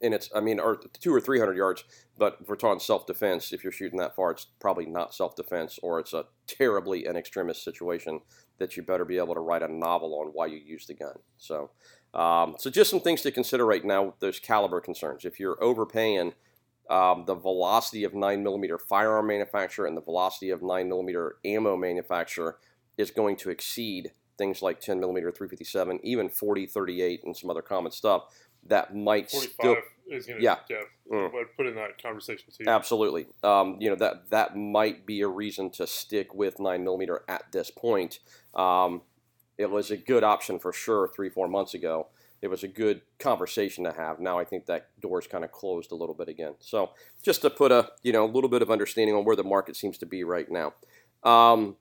And 0.02 0.12
it's, 0.12 0.28
I 0.34 0.40
mean, 0.40 0.60
or 0.60 0.76
two 0.76 1.14
or 1.14 1.22
300 1.22 1.56
yards, 1.56 1.84
but 2.18 2.36
if 2.42 2.48
we're 2.48 2.56
talking 2.56 2.80
self 2.80 3.06
defense, 3.06 3.52
if 3.54 3.64
you're 3.64 3.72
shooting 3.72 3.98
that 3.98 4.14
far, 4.14 4.30
it's 4.30 4.46
probably 4.60 4.84
not 4.84 5.14
self 5.14 5.34
defense 5.34 5.78
or 5.82 5.98
it's 5.98 6.12
a 6.12 6.26
terribly 6.46 7.06
an 7.06 7.16
extremist 7.16 7.64
situation 7.64 8.20
that 8.58 8.76
you 8.76 8.82
better 8.82 9.06
be 9.06 9.16
able 9.16 9.34
to 9.34 9.40
write 9.40 9.62
a 9.62 9.72
novel 9.72 10.18
on 10.20 10.28
why 10.28 10.46
you 10.46 10.58
use 10.58 10.86
the 10.86 10.92
gun. 10.92 11.14
So, 11.38 11.70
um, 12.14 12.56
so 12.58 12.70
just 12.70 12.90
some 12.90 13.00
things 13.00 13.22
to 13.22 13.30
consider 13.30 13.66
right 13.66 13.84
now 13.84 14.04
with 14.04 14.20
those 14.20 14.38
caliber 14.38 14.80
concerns. 14.80 15.24
If 15.24 15.38
you're 15.38 15.62
overpaying, 15.62 16.32
um, 16.88 17.24
the 17.26 17.34
velocity 17.34 18.04
of 18.04 18.12
9mm 18.12 18.80
firearm 18.88 19.26
manufacturer 19.26 19.86
and 19.86 19.96
the 19.96 20.00
velocity 20.02 20.50
of 20.50 20.60
9mm 20.60 21.30
ammo 21.44 21.76
manufacturer 21.76 22.58
is 22.96 23.10
going 23.10 23.36
to 23.36 23.50
exceed 23.50 24.12
things 24.38 24.62
like 24.62 24.80
10mm 24.80 25.34
357, 25.36 26.00
even 26.02 26.28
40, 26.28 26.66
38, 26.66 27.24
and 27.24 27.36
some 27.36 27.50
other 27.50 27.62
common 27.62 27.90
stuff 27.90 28.24
that 28.68 28.94
might 28.94 29.30
45 29.30 29.52
still. 29.54 29.76
is 30.08 30.26
going 30.26 30.42
Yeah. 30.42 30.54
to 30.56 30.60
yeah, 30.70 30.80
Mm. 31.10 31.30
Put 31.56 31.66
in 31.66 31.74
that 31.76 32.02
conversation 32.02 32.48
too. 32.56 32.64
Absolutely. 32.68 33.26
Um, 33.44 33.76
you 33.80 33.88
know 33.88 33.94
that 33.96 34.30
that 34.30 34.56
might 34.56 35.06
be 35.06 35.20
a 35.20 35.28
reason 35.28 35.70
to 35.70 35.86
stick 35.86 36.34
with 36.34 36.58
nine 36.58 36.82
millimeter 36.82 37.22
at 37.28 37.52
this 37.52 37.70
point. 37.70 38.18
Um, 38.54 39.02
it 39.58 39.70
was 39.70 39.90
a 39.90 39.96
good 39.96 40.24
option 40.24 40.58
for 40.58 40.72
sure 40.72 41.08
three 41.14 41.28
four 41.28 41.48
months 41.48 41.74
ago. 41.74 42.08
It 42.42 42.48
was 42.48 42.62
a 42.62 42.68
good 42.68 43.00
conversation 43.18 43.84
to 43.84 43.92
have. 43.92 44.20
Now 44.20 44.38
I 44.38 44.44
think 44.44 44.66
that 44.66 44.90
door's 45.00 45.26
kind 45.26 45.44
of 45.44 45.52
closed 45.52 45.90
a 45.90 45.94
little 45.94 46.14
bit 46.14 46.28
again. 46.28 46.54
So 46.60 46.90
just 47.22 47.42
to 47.42 47.50
put 47.50 47.72
a 47.72 47.90
you 48.02 48.12
know 48.12 48.24
a 48.24 48.30
little 48.30 48.50
bit 48.50 48.62
of 48.62 48.70
understanding 48.70 49.14
on 49.14 49.24
where 49.24 49.36
the 49.36 49.44
market 49.44 49.76
seems 49.76 49.98
to 49.98 50.06
be 50.06 50.24
right 50.24 50.50
now. 50.50 50.74
Um, 51.22 51.76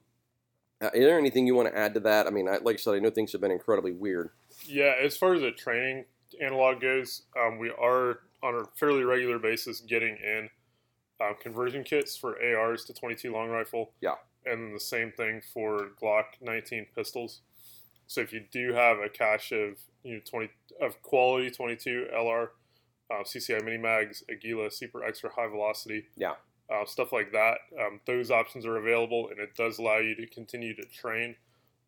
uh, 0.81 0.89
is 0.93 1.05
there 1.05 1.17
anything 1.17 1.47
you 1.47 1.55
want 1.55 1.69
to 1.69 1.77
add 1.77 1.93
to 1.93 1.99
that? 2.01 2.27
I 2.27 2.29
mean, 2.29 2.49
I, 2.49 2.57
like 2.57 2.75
I 2.75 2.77
said, 2.77 2.95
I 2.95 2.99
know 2.99 3.09
things 3.09 3.31
have 3.31 3.41
been 3.41 3.51
incredibly 3.51 3.93
weird. 3.93 4.31
Yeah, 4.65 4.93
as 5.01 5.15
far 5.15 5.33
as 5.33 5.41
the 5.41 5.51
training 5.51 6.05
analog 6.41 6.81
goes, 6.81 7.23
um, 7.39 7.59
we 7.59 7.69
are 7.69 8.19
on 8.43 8.55
a 8.55 8.65
fairly 8.77 9.03
regular 9.03 9.39
basis 9.39 9.79
getting 9.81 10.17
in 10.17 10.49
um, 11.21 11.35
conversion 11.39 11.83
kits 11.83 12.17
for 12.17 12.37
ARs 12.41 12.83
to 12.85 12.93
22 12.93 13.31
long 13.31 13.49
rifle. 13.49 13.91
Yeah. 14.01 14.15
And 14.45 14.75
the 14.75 14.79
same 14.79 15.11
thing 15.11 15.41
for 15.53 15.89
Glock 16.01 16.25
19 16.41 16.87
pistols. 16.95 17.41
So 18.07 18.21
if 18.21 18.31
you 18.33 18.43
do 18.51 18.73
have 18.73 18.97
a 18.99 19.09
cache 19.09 19.51
of 19.51 19.77
you 20.03 20.15
know 20.15 20.19
20 20.29 20.49
of 20.81 21.01
quality 21.01 21.49
22 21.49 22.07
LR, 22.13 22.49
uh, 23.11 23.23
CCI 23.23 23.63
mini 23.63 23.77
mags, 23.77 24.23
Aguila 24.29 24.71
super 24.71 25.03
extra 25.03 25.29
high 25.33 25.47
velocity, 25.47 26.05
Yeah. 26.15 26.35
uh, 26.71 26.85
stuff 26.85 27.11
like 27.11 27.31
that, 27.31 27.57
um, 27.79 28.01
those 28.05 28.31
options 28.31 28.65
are 28.65 28.77
available, 28.77 29.29
and 29.29 29.39
it 29.39 29.55
does 29.55 29.77
allow 29.79 29.97
you 29.99 30.15
to 30.15 30.27
continue 30.27 30.75
to 30.75 30.83
train. 30.85 31.35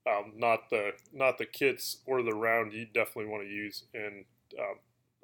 Um, 0.07 0.33
not 0.37 0.69
the 0.69 0.91
not 1.11 1.37
the 1.37 1.45
kits 1.45 1.97
or 2.05 2.23
the 2.23 2.33
round 2.33 2.71
you 2.73 2.85
definitely 2.85 3.25
want 3.25 3.43
to 3.43 3.49
use 3.49 3.83
in 3.93 4.23
um, 4.57 4.75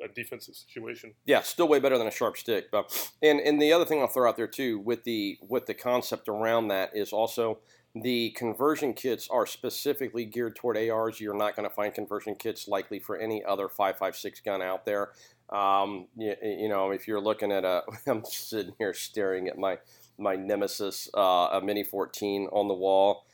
a 0.03 0.09
defensive 0.09 0.55
situation. 0.55 1.13
Yeah, 1.25 1.41
still 1.41 1.69
way 1.69 1.79
better 1.79 1.97
than 1.97 2.07
a 2.07 2.11
sharp 2.11 2.35
stick. 2.35 2.65
But 2.69 2.91
and 3.21 3.39
and 3.39 3.61
the 3.61 3.71
other 3.71 3.85
thing 3.85 4.01
I'll 4.01 4.07
throw 4.07 4.27
out 4.27 4.35
there 4.35 4.47
too 4.47 4.79
with 4.79 5.05
the 5.05 5.37
with 5.41 5.67
the 5.67 5.73
concept 5.73 6.27
around 6.27 6.67
that 6.67 6.91
is 6.93 7.13
also 7.13 7.59
the 7.95 8.31
conversion 8.31 8.93
kits 8.93 9.27
are 9.29 9.45
specifically 9.45 10.25
geared 10.25 10.55
toward 10.55 10.77
ARs. 10.77 11.19
You're 11.19 11.37
not 11.37 11.55
going 11.55 11.69
to 11.69 11.73
find 11.73 11.93
conversion 11.93 12.35
kits 12.35 12.67
likely 12.67 12.99
for 12.99 13.17
any 13.17 13.43
other 13.43 13.69
556 13.69 14.41
gun 14.41 14.61
out 14.63 14.85
there. 14.85 15.11
Um, 15.49 16.07
you, 16.17 16.33
you 16.41 16.69
know, 16.69 16.89
if 16.91 17.07
you're 17.07 17.21
looking 17.21 17.51
at 17.51 17.63
a, 17.63 17.83
I'm 18.07 18.25
sitting 18.25 18.73
here 18.79 18.93
staring 18.93 19.47
at 19.47 19.57
my 19.57 19.77
my 20.17 20.35
Nemesis, 20.35 21.09
uh, 21.15 21.49
a 21.53 21.61
Mini 21.63 21.83
14 21.83 22.47
on 22.51 22.67
the 22.67 22.73
wall. 22.73 23.25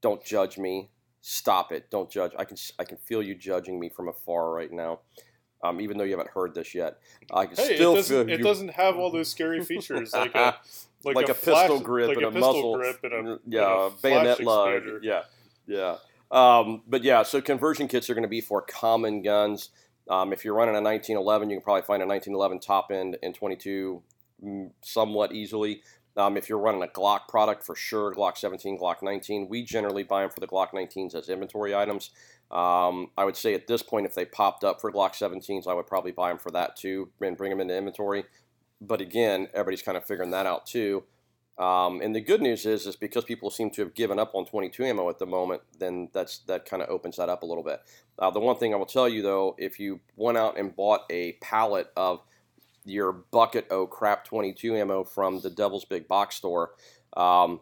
Don't 0.00 0.24
judge 0.24 0.56
me. 0.58 0.90
Stop 1.20 1.70
it. 1.72 1.90
Don't 1.90 2.10
judge. 2.10 2.32
I 2.38 2.44
can 2.44 2.56
I 2.78 2.84
can 2.84 2.98
feel 2.98 3.22
you 3.22 3.34
judging 3.34 3.80
me 3.80 3.88
from 3.88 4.08
afar 4.08 4.52
right 4.52 4.72
now. 4.72 5.00
Um, 5.64 5.80
even 5.80 5.96
though 5.96 6.04
you 6.04 6.10
haven't 6.10 6.30
heard 6.30 6.54
this 6.54 6.74
yet, 6.74 6.98
I 7.32 7.46
can 7.46 7.56
Hey, 7.56 7.76
still 7.76 7.92
it 7.92 7.96
doesn't 7.96 8.26
feel 8.26 8.34
it 8.34 8.38
you. 8.38 8.44
doesn't 8.44 8.68
have 8.68 8.96
all 8.96 9.10
those 9.10 9.30
scary 9.30 9.64
features 9.64 10.12
like 10.12 10.34
a 10.34 10.56
like, 11.04 11.16
like, 11.16 11.28
a, 11.30 11.34
flash- 11.34 11.68
pistol 11.68 11.80
grip 11.80 12.08
like 12.08 12.18
and 12.18 12.26
a, 12.26 12.28
a, 12.28 12.32
muzzle, 12.32 12.76
grip 12.76 13.00
and 13.02 13.12
a, 13.14 13.38
yeah, 13.46 13.86
and 13.86 13.92
a 13.92 13.96
bayonet 14.02 14.40
lug, 14.40 14.82
yeah, 15.02 15.22
yeah. 15.66 15.96
Um, 16.30 16.82
but 16.86 17.02
yeah, 17.02 17.22
so 17.22 17.40
conversion 17.40 17.88
kits 17.88 18.10
are 18.10 18.14
going 18.14 18.22
to 18.22 18.28
be 18.28 18.40
for 18.40 18.60
common 18.60 19.22
guns. 19.22 19.70
Um, 20.10 20.32
if 20.32 20.44
you're 20.44 20.54
running 20.54 20.74
a 20.74 20.82
1911, 20.82 21.48
you 21.48 21.56
can 21.56 21.62
probably 21.64 21.82
find 21.82 22.02
a 22.02 22.06
1911 22.06 22.60
top 22.60 22.90
end 22.90 23.16
and 23.22 23.34
22 23.34 24.02
mm, 24.44 24.70
somewhat 24.82 25.32
easily. 25.32 25.82
Um, 26.16 26.36
if 26.36 26.48
you're 26.48 26.58
running 26.58 26.82
a 26.82 26.86
Glock 26.86 27.28
product, 27.28 27.64
for 27.64 27.74
sure, 27.74 28.14
Glock 28.14 28.36
17, 28.36 28.78
Glock 28.78 29.02
19, 29.02 29.48
we 29.48 29.64
generally 29.64 30.04
buy 30.04 30.22
them 30.22 30.30
for 30.30 30.40
the 30.40 30.46
Glock 30.46 30.70
19s 30.72 31.14
as 31.14 31.28
inventory 31.28 31.74
items. 31.74 32.10
Um, 32.50 33.10
I 33.18 33.24
would 33.24 33.36
say 33.36 33.54
at 33.54 33.66
this 33.66 33.82
point, 33.82 34.06
if 34.06 34.14
they 34.14 34.24
popped 34.24 34.62
up 34.62 34.80
for 34.80 34.92
Glock 34.92 35.12
17s, 35.12 35.66
I 35.66 35.74
would 35.74 35.86
probably 35.86 36.12
buy 36.12 36.28
them 36.28 36.38
for 36.38 36.50
that 36.52 36.76
too 36.76 37.10
and 37.20 37.36
bring 37.36 37.50
them 37.50 37.60
into 37.60 37.76
inventory. 37.76 38.24
But 38.80 39.00
again, 39.00 39.48
everybody's 39.54 39.82
kind 39.82 39.96
of 39.96 40.04
figuring 40.04 40.30
that 40.30 40.46
out 40.46 40.66
too. 40.66 41.04
Um, 41.56 42.00
and 42.00 42.14
the 42.14 42.20
good 42.20 42.42
news 42.42 42.66
is, 42.66 42.86
is 42.86 42.96
because 42.96 43.24
people 43.24 43.48
seem 43.48 43.70
to 43.70 43.82
have 43.82 43.94
given 43.94 44.18
up 44.18 44.34
on 44.34 44.44
22 44.44 44.84
ammo 44.84 45.08
at 45.08 45.18
the 45.18 45.26
moment, 45.26 45.62
then 45.78 46.08
that's 46.12 46.38
that 46.46 46.64
kind 46.64 46.82
of 46.82 46.88
opens 46.90 47.16
that 47.16 47.28
up 47.28 47.42
a 47.42 47.46
little 47.46 47.62
bit. 47.62 47.80
Uh, 48.18 48.30
the 48.30 48.40
one 48.40 48.56
thing 48.56 48.74
I 48.74 48.76
will 48.76 48.86
tell 48.86 49.08
you 49.08 49.22
though, 49.22 49.54
if 49.56 49.78
you 49.78 50.00
went 50.16 50.36
out 50.36 50.58
and 50.58 50.74
bought 50.74 51.02
a 51.10 51.32
pallet 51.34 51.88
of 51.96 52.22
your 52.84 53.12
bucket 53.12 53.66
o 53.70 53.86
crap 53.86 54.24
22 54.24 54.76
ammo 54.76 55.04
from 55.04 55.40
the 55.40 55.50
Devil's 55.50 55.84
Big 55.84 56.08
Box 56.08 56.36
store, 56.36 56.72
um, 57.16 57.60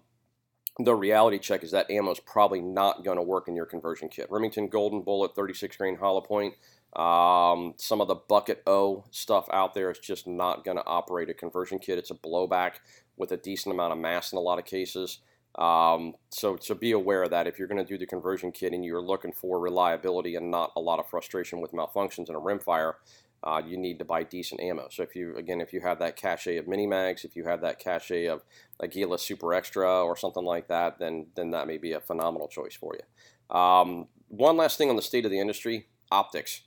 the 0.78 0.94
reality 0.94 1.38
check 1.38 1.62
is 1.62 1.70
that 1.72 1.90
ammo 1.90 2.10
is 2.10 2.20
probably 2.20 2.60
not 2.60 3.04
going 3.04 3.18
to 3.18 3.22
work 3.22 3.48
in 3.48 3.54
your 3.54 3.66
conversion 3.66 4.08
kit. 4.08 4.26
Remington 4.30 4.68
Golden 4.68 5.02
Bullet 5.02 5.34
36 5.34 5.76
grain 5.76 5.96
hollow 5.96 6.22
point. 6.22 6.54
Um, 6.94 7.74
some 7.78 8.00
of 8.00 8.08
the 8.08 8.14
bucket 8.14 8.62
O 8.66 9.04
stuff 9.10 9.48
out 9.52 9.74
there 9.74 9.90
is 9.90 9.98
just 9.98 10.26
not 10.26 10.64
going 10.64 10.76
to 10.76 10.84
operate 10.86 11.30
a 11.30 11.34
conversion 11.34 11.78
kit. 11.78 11.98
It's 11.98 12.10
a 12.10 12.14
blowback 12.14 12.74
with 13.16 13.32
a 13.32 13.36
decent 13.36 13.74
amount 13.74 13.92
of 13.92 13.98
mass 13.98 14.32
in 14.32 14.38
a 14.38 14.42
lot 14.42 14.58
of 14.58 14.64
cases. 14.64 15.18
Um, 15.56 16.14
so, 16.30 16.56
so 16.60 16.74
be 16.74 16.92
aware 16.92 17.22
of 17.22 17.30
that 17.30 17.46
if 17.46 17.58
you're 17.58 17.68
going 17.68 17.84
to 17.84 17.88
do 17.88 17.98
the 17.98 18.06
conversion 18.06 18.52
kit 18.52 18.72
and 18.72 18.84
you're 18.84 19.02
looking 19.02 19.32
for 19.32 19.60
reliability 19.60 20.34
and 20.34 20.50
not 20.50 20.72
a 20.76 20.80
lot 20.80 20.98
of 20.98 21.08
frustration 21.08 21.60
with 21.60 21.72
malfunctions 21.72 22.30
in 22.30 22.34
a 22.34 22.40
rimfire, 22.40 22.94
uh, 23.44 23.60
you 23.64 23.76
need 23.76 23.98
to 23.98 24.04
buy 24.04 24.22
decent 24.22 24.60
ammo. 24.60 24.88
So 24.90 25.02
if 25.02 25.16
you 25.16 25.36
again, 25.36 25.60
if 25.60 25.72
you 25.72 25.80
have 25.80 25.98
that 25.98 26.16
cache 26.16 26.46
of 26.46 26.68
mini 26.68 26.86
mags, 26.86 27.24
if 27.24 27.34
you 27.34 27.44
have 27.44 27.60
that 27.62 27.78
cache 27.78 28.28
of 28.28 28.42
Aguila 28.80 29.18
Super 29.18 29.52
Extra 29.52 30.04
or 30.04 30.16
something 30.16 30.44
like 30.44 30.68
that, 30.68 30.98
then 30.98 31.26
then 31.34 31.50
that 31.50 31.66
may 31.66 31.78
be 31.78 31.92
a 31.92 32.00
phenomenal 32.00 32.48
choice 32.48 32.74
for 32.74 32.94
you. 32.94 33.56
Um, 33.56 34.08
one 34.28 34.56
last 34.56 34.78
thing 34.78 34.90
on 34.90 34.96
the 34.96 35.02
state 35.02 35.24
of 35.24 35.30
the 35.30 35.40
industry: 35.40 35.88
optics. 36.10 36.62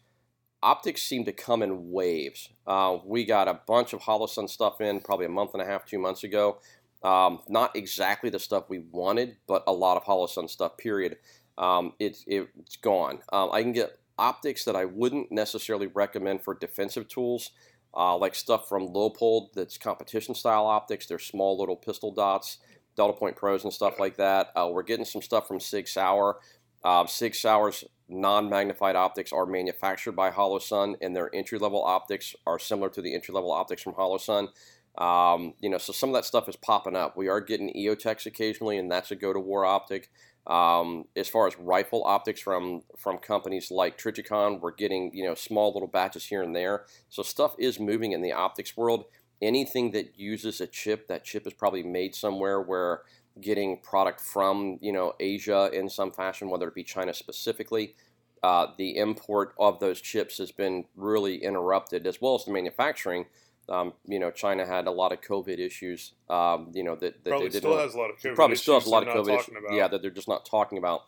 Optics 0.64 1.04
seem 1.04 1.26
to 1.26 1.32
come 1.32 1.62
in 1.62 1.92
waves. 1.92 2.50
Uh, 2.66 2.98
we 3.06 3.24
got 3.24 3.48
a 3.48 3.60
bunch 3.68 3.94
of 3.94 4.02
Holosun 4.02 4.50
stuff 4.50 4.82
in 4.82 5.00
probably 5.00 5.28
a 5.28 5.30
month 5.30 5.52
and 5.54 5.62
a 5.62 5.66
half, 5.66 5.86
two 5.86 6.00
months 6.00 6.24
ago. 6.24 6.60
Um, 7.04 7.42
not 7.48 7.76
exactly 7.76 8.32
the 8.32 8.40
stuff 8.40 8.64
we 8.68 8.80
wanted, 8.80 9.38
but 9.48 9.64
a 9.68 9.72
lot 9.72 9.96
of 9.96 10.04
Holosun 10.06 10.50
stuff. 10.50 10.76
Period. 10.78 11.18
Um, 11.58 11.94
it, 12.00 12.18
it's 12.26 12.78
gone. 12.78 13.20
Um, 13.32 13.52
I 13.52 13.62
can 13.62 13.74
get 13.74 14.00
optics 14.18 14.66
that 14.66 14.76
I 14.76 14.86
wouldn't 14.86 15.32
necessarily 15.32 15.88
recommend 15.88 16.42
for 16.42 16.54
defensive 16.54 17.08
tools, 17.08 17.52
uh, 17.96 18.18
like 18.18 18.36
stuff 18.36 18.68
from 18.68 18.88
Leupold 18.88 19.54
that's 19.54 19.78
competition 19.78 20.36
style 20.36 20.66
optics. 20.66 21.06
They're 21.06 21.20
small 21.20 21.58
little 21.58 21.76
pistol 21.76 22.12
dots, 22.12 22.58
Delta 22.96 23.14
Point 23.14 23.36
Pros 23.36 23.64
and 23.64 23.74
stuff 23.74 24.00
like 24.00 24.18
that. 24.18 24.52
Uh, 24.56 24.70
we're 24.72 24.84
getting 24.84 25.06
some 25.06 25.22
stuff 25.22 25.48
from 25.48 25.60
Sig 25.60 25.88
Sauer. 25.88 26.40
Uh, 26.84 27.06
Sig 27.08 27.34
Sauer's 27.34 27.84
non-magnified 28.08 28.96
optics 28.96 29.34
are 29.34 29.46
manufactured 29.46 30.12
by 30.12 30.30
Holosun, 30.30 30.96
and 31.02 31.16
their 31.16 31.34
entry-level 31.34 31.84
optics 31.84 32.36
are 32.46 32.60
similar 32.60 32.90
to 32.90 33.02
the 33.02 33.16
entry-level 33.16 33.52
optics 33.52 33.82
from 33.82 33.94
Holosun. 33.94 34.50
Um, 34.98 35.56
you 35.60 35.70
know, 35.70 35.78
so 35.78 35.92
some 35.92 36.10
of 36.10 36.16
that 36.16 36.26
stuff 36.26 36.48
is 36.48 36.56
popping 36.56 36.96
up. 36.96 37.18
We 37.18 37.28
are 37.28 37.42
getting 37.42 37.74
EOTechs 37.74 38.28
occasionally, 38.28 38.78
and 38.78 38.92
that's 38.92 39.12
a 39.12 39.16
go-to-war 39.16 39.66
optic. 39.66 40.10
Um, 40.48 41.06
as 41.16 41.28
far 41.28 41.48
as 41.48 41.58
rifle 41.58 42.04
optics 42.06 42.40
from 42.40 42.84
from 42.98 43.18
companies 43.18 43.72
like 43.72 43.98
Trijicon, 43.98 44.60
we're 44.62 44.72
getting 44.72 45.12
you 45.14 45.26
know 45.26 45.34
small 45.36 45.74
little 45.74 45.88
batches 45.88 46.26
here 46.26 46.44
and 46.44 46.56
there. 46.56 46.86
So 47.10 47.24
stuff 47.24 47.56
is 47.58 47.80
moving 47.80 48.12
in 48.12 48.22
the 48.22 48.34
optics 48.34 48.78
world. 48.78 49.06
Anything 49.42 49.92
that 49.92 50.18
uses 50.18 50.62
a 50.62 50.68
chip, 50.68 51.08
that 51.08 51.24
chip 51.24 51.46
is 51.48 51.54
probably 51.54 51.84
made 51.84 52.16
somewhere 52.16 52.62
where 52.62 53.02
getting 53.42 53.80
product 53.82 54.22
from 54.22 54.78
you 54.82 54.92
know 54.92 55.14
Asia 55.20 55.70
in 55.74 55.90
some 55.90 56.12
fashion, 56.12 56.50
whether 56.50 56.68
it 56.68 56.76
be 56.76 56.84
China 56.84 57.14
specifically. 57.14 57.96
Uh, 58.44 58.68
the 58.78 58.98
import 58.98 59.56
of 59.58 59.80
those 59.80 60.00
chips 60.00 60.38
has 60.38 60.52
been 60.52 60.86
really 60.96 61.44
interrupted, 61.44 62.06
as 62.06 62.22
well 62.22 62.36
as 62.36 62.46
the 62.46 62.52
manufacturing. 62.52 63.26
Um, 63.68 63.94
you 64.06 64.20
know, 64.20 64.32
China 64.32 64.66
had 64.66 64.88
a 64.88 64.92
lot 64.92 65.12
of 65.12 65.22
COVID 65.22 65.60
issues. 65.60 66.14
Um, 66.30 66.72
you 66.74 66.84
know 66.84 66.96
that, 66.96 67.24
that 67.24 67.30
probably 67.30 67.48
they 67.48 67.54
didn't. 67.54 67.72
still 67.72 67.80
has 67.80 67.96
a 67.96 67.98
lot 67.98 68.10
of 68.10 68.18
COVID 68.18 68.36
probably 68.36 68.56
still 68.56 68.74
has 68.76 68.86
a 68.86 68.90
lot 68.90 69.08
of 69.08 69.14
COVID 69.14 69.40
issues. 69.40 69.56
about. 69.58 69.76
Yeah, 69.76 69.88
that 69.88 70.02
they're 70.02 70.12
just 70.12 70.28
not 70.28 70.46
talking 70.46 70.78
about. 70.78 71.04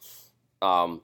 Um, 0.62 1.02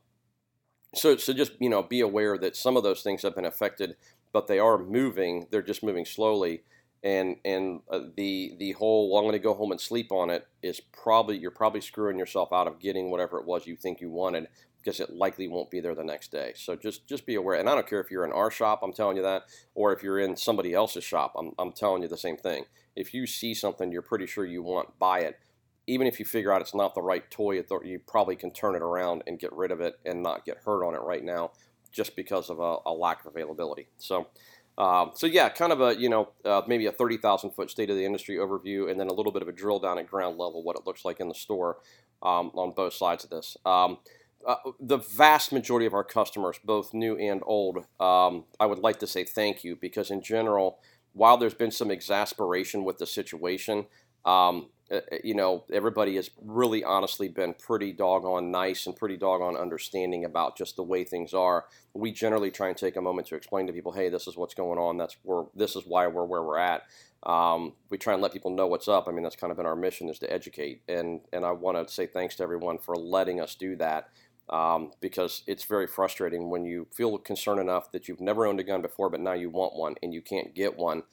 so, 0.96 1.18
so 1.18 1.34
just 1.34 1.54
you 1.60 1.70
know, 1.70 1.84
be 1.84 2.02
aware 2.02 2.38
that 2.38 2.56
some 2.56 2.78
of 2.78 2.84
those 2.84 3.02
things 3.02 3.22
have 3.22 3.36
been 3.36 3.46
affected, 3.46 3.96
but 4.32 4.48
they 4.48 4.60
are 4.60 4.78
moving. 4.78 5.48
They're 5.52 5.62
just 5.62 5.84
moving 5.84 6.06
slowly, 6.06 6.64
and 7.04 7.38
and 7.46 7.82
uh, 7.90 8.00
the 8.16 8.56
the 8.58 8.72
whole 8.74 9.12
well, 9.12 9.20
I'm 9.20 9.26
going 9.26 9.34
to 9.34 9.40
go 9.40 9.54
home 9.54 9.72
and 9.72 9.82
sleep 9.82 10.12
on 10.12 10.30
it 10.30 10.48
is 10.62 10.80
probably 10.80 11.38
you're 11.38 11.52
probably 11.52 11.82
screwing 11.82 12.18
yourself 12.18 12.52
out 12.52 12.68
of 12.68 12.80
getting 12.80 13.12
whatever 13.12 13.40
it 13.40 13.46
was 13.46 13.68
you 13.68 13.76
think 13.76 14.02
you 14.02 14.10
wanted 14.10 14.48
because 14.84 15.00
it 15.00 15.16
likely 15.16 15.48
won't 15.48 15.72
be 15.72 15.80
there 15.80 15.96
the 15.96 16.04
next 16.04 16.32
day. 16.32 16.54
So 16.56 16.76
just 16.76 17.08
just 17.08 17.26
be 17.26 17.36
aware. 17.36 17.60
And 17.60 17.70
I 17.70 17.76
don't 17.76 17.88
care 17.88 18.02
if 18.02 18.12
you're 18.12 18.26
in 18.26 18.32
our 18.32 18.52
shop, 18.52 18.82
I'm 18.84 18.94
telling 18.94 19.18
you 19.18 19.24
that, 19.24 19.44
or 19.76 19.94
if 19.94 20.04
you're 20.04 20.20
in 20.20 20.36
somebody 20.36 20.74
else's 20.74 21.04
shop, 21.04 21.34
I'm 21.38 21.52
I'm 21.58 21.72
telling 21.72 22.02
you 22.02 22.08
the 22.08 22.18
same 22.18 22.38
thing. 22.38 22.66
If 22.96 23.14
you 23.14 23.26
see 23.26 23.54
something 23.54 23.92
you're 23.92 24.02
pretty 24.02 24.28
sure 24.28 24.46
you 24.46 24.62
want, 24.62 25.00
buy 25.00 25.20
it. 25.20 25.40
Even 25.88 26.08
if 26.08 26.20
you 26.20 26.26
figure 26.26 26.54
out 26.54 26.62
it's 26.62 26.76
not 26.76 26.96
the 26.96 27.02
right 27.02 27.30
toy, 27.30 27.62
you 27.84 28.00
probably 28.08 28.36
can 28.36 28.52
turn 28.52 28.76
it 28.76 28.82
around 28.82 29.24
and 29.28 29.40
get 29.40 29.52
rid 29.52 29.72
of 29.72 29.82
it 29.82 30.00
and 30.06 30.24
not 30.24 30.46
get 30.46 30.58
hurt 30.66 30.86
on 30.86 30.96
it 30.96 31.02
right 31.02 31.24
now, 31.24 31.52
just 31.92 32.16
because 32.16 32.50
of 32.50 32.60
a, 32.60 32.78
a 32.86 32.94
lack 32.94 33.22
of 33.22 33.28
availability. 33.28 33.88
So. 33.98 34.28
Um, 34.76 35.12
so 35.14 35.28
yeah, 35.28 35.50
kind 35.50 35.72
of 35.72 35.82
a 35.82 35.96
you 35.96 36.10
know 36.10 36.30
uh, 36.44 36.64
maybe 36.68 36.88
a 36.88 36.92
thirty 36.92 37.18
thousand 37.18 37.52
foot 37.52 37.70
state 37.70 37.92
of 37.92 37.96
the 37.96 38.06
industry 38.06 38.38
overview, 38.38 38.90
and 38.90 39.00
then 39.00 39.06
a 39.06 39.14
little 39.14 39.32
bit 39.32 39.44
of 39.44 39.48
a 39.48 39.52
drill 39.52 39.78
down 39.78 40.00
at 40.00 40.10
ground 40.10 40.40
level 40.40 40.64
what 40.64 40.76
it 40.76 40.88
looks 40.88 41.06
like 41.06 41.20
in 41.20 41.28
the 41.28 41.36
store 41.36 41.78
um, 42.24 42.52
on 42.56 42.72
both 42.72 42.94
sides 42.94 43.24
of 43.24 43.30
this. 43.30 43.56
Um, 43.66 44.00
uh, 44.46 44.56
the 44.80 44.98
vast 44.98 45.52
majority 45.52 45.86
of 45.86 45.94
our 45.94 46.04
customers, 46.04 46.60
both 46.64 46.94
new 46.94 47.18
and 47.18 47.42
old, 47.46 47.86
um, 48.00 48.46
I 48.60 48.66
would 48.66 48.80
like 48.80 49.00
to 49.00 49.08
say 49.08 49.24
thank 49.24 49.64
you 49.64 49.76
because 49.76 50.12
in 50.12 50.22
general, 50.22 50.80
while 51.14 51.38
there's 51.38 51.54
been 51.54 51.72
some 51.72 51.92
exasperation 51.92 52.84
with 52.84 52.98
the 52.98 53.06
situation, 53.06 53.86
um, 54.26 54.70
uh, 54.92 55.00
you 55.24 55.34
know, 55.34 55.64
everybody 55.72 56.16
has 56.16 56.30
really 56.42 56.84
honestly 56.84 57.28
been 57.28 57.54
pretty 57.54 57.94
doggone 57.94 58.52
nice 58.52 58.86
and 58.86 58.96
pretty 58.96 59.18
doggone 59.18 59.56
understanding 59.56 60.26
about 60.26 60.58
just 60.58 60.76
the 60.76 60.84
way 60.84 61.04
things 61.04 61.34
are. 61.34 61.66
We 61.94 62.12
generally 62.12 62.52
try 62.52 62.68
and 62.68 62.78
take 62.78 62.96
a 62.96 63.02
moment 63.02 63.28
to 63.28 63.36
explain 63.36 63.68
to 63.68 63.74
people, 63.74 63.94
hey, 63.94 64.10
this 64.10 64.28
is 64.28 64.36
what's 64.36 64.54
going 64.54 64.78
on. 64.78 64.98
That's 64.98 65.16
where 65.24 65.46
this 65.56 65.76
is 65.76 65.84
why 65.86 66.08
we're 66.08 66.26
where 66.26 66.44
we're 66.44 66.60
at. 66.60 66.84
Um, 67.24 67.74
we 67.90 67.98
try 67.98 68.14
and 68.14 68.22
let 68.22 68.34
people 68.34 68.52
know 68.52 68.68
what's 68.68 68.90
up. 68.90 69.08
I 69.08 69.12
mean, 69.12 69.24
that's 69.24 69.38
kind 69.38 69.52
of 69.52 69.58
been 69.58 69.66
our 69.66 69.76
mission 69.76 70.10
is 70.10 70.20
to 70.20 70.32
educate, 70.32 70.82
and 70.90 71.22
and 71.32 71.46
I 71.46 71.52
want 71.52 71.88
to 71.88 71.92
say 71.92 72.06
thanks 72.06 72.36
to 72.36 72.44
everyone 72.44 72.78
for 72.78 72.96
letting 72.96 73.40
us 73.40 73.56
do 73.56 73.76
that. 73.78 74.10
Um, 74.50 74.92
because 75.00 75.42
it's 75.48 75.64
very 75.64 75.88
frustrating 75.88 76.50
when 76.50 76.66
you 76.66 76.88
feel 76.94 77.18
concerned 77.18 77.62
enough 77.62 77.92
that 77.94 78.08
you've 78.08 78.20
never 78.20 78.46
owned 78.46 78.60
a 78.60 78.64
gun 78.64 78.82
before, 78.82 79.10
but 79.10 79.22
now 79.22 79.32
you 79.32 79.50
want 79.50 79.76
one 79.76 79.96
and 80.04 80.14
you 80.14 80.22
can't 80.22 80.54
get 80.54 80.78
one. 80.78 81.04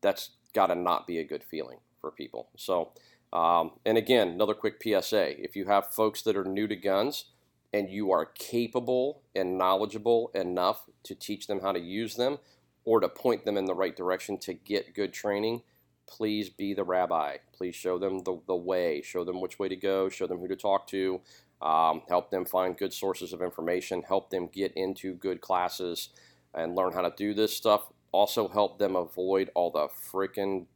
That's 0.00 0.30
got 0.52 0.66
to 0.66 0.74
not 0.74 1.06
be 1.06 1.18
a 1.18 1.24
good 1.24 1.44
feeling 1.44 1.78
for 2.00 2.10
people. 2.10 2.48
So, 2.56 2.90
um, 3.32 3.72
and 3.86 3.96
again, 3.96 4.28
another 4.28 4.54
quick 4.54 4.82
PSA 4.82 5.42
if 5.42 5.54
you 5.54 5.66
have 5.66 5.94
folks 5.94 6.22
that 6.22 6.36
are 6.36 6.44
new 6.44 6.66
to 6.66 6.76
guns 6.76 7.26
and 7.72 7.88
you 7.88 8.10
are 8.10 8.26
capable 8.26 9.22
and 9.34 9.56
knowledgeable 9.56 10.30
enough 10.34 10.86
to 11.04 11.14
teach 11.14 11.46
them 11.46 11.60
how 11.60 11.72
to 11.72 11.80
use 11.80 12.16
them 12.16 12.38
or 12.84 13.00
to 13.00 13.08
point 13.08 13.44
them 13.44 13.56
in 13.56 13.66
the 13.66 13.74
right 13.74 13.96
direction 13.96 14.38
to 14.38 14.54
get 14.54 14.94
good 14.94 15.12
training, 15.12 15.62
please 16.08 16.50
be 16.50 16.74
the 16.74 16.82
rabbi. 16.82 17.36
Please 17.52 17.76
show 17.76 17.98
them 17.98 18.24
the, 18.24 18.40
the 18.46 18.56
way, 18.56 19.02
show 19.02 19.22
them 19.24 19.40
which 19.40 19.58
way 19.58 19.68
to 19.68 19.76
go, 19.76 20.08
show 20.08 20.26
them 20.26 20.38
who 20.38 20.48
to 20.48 20.56
talk 20.56 20.86
to, 20.88 21.20
um, 21.62 22.02
help 22.08 22.30
them 22.30 22.44
find 22.44 22.76
good 22.76 22.92
sources 22.92 23.32
of 23.32 23.42
information, 23.42 24.02
help 24.02 24.30
them 24.30 24.48
get 24.52 24.72
into 24.74 25.14
good 25.14 25.40
classes 25.40 26.10
and 26.54 26.74
learn 26.74 26.92
how 26.92 27.02
to 27.02 27.12
do 27.16 27.34
this 27.34 27.56
stuff. 27.56 27.82
Also, 28.12 28.48
help 28.48 28.78
them 28.78 28.96
avoid 28.96 29.50
all 29.54 29.70
the 29.70 29.88
freaking 30.12 30.66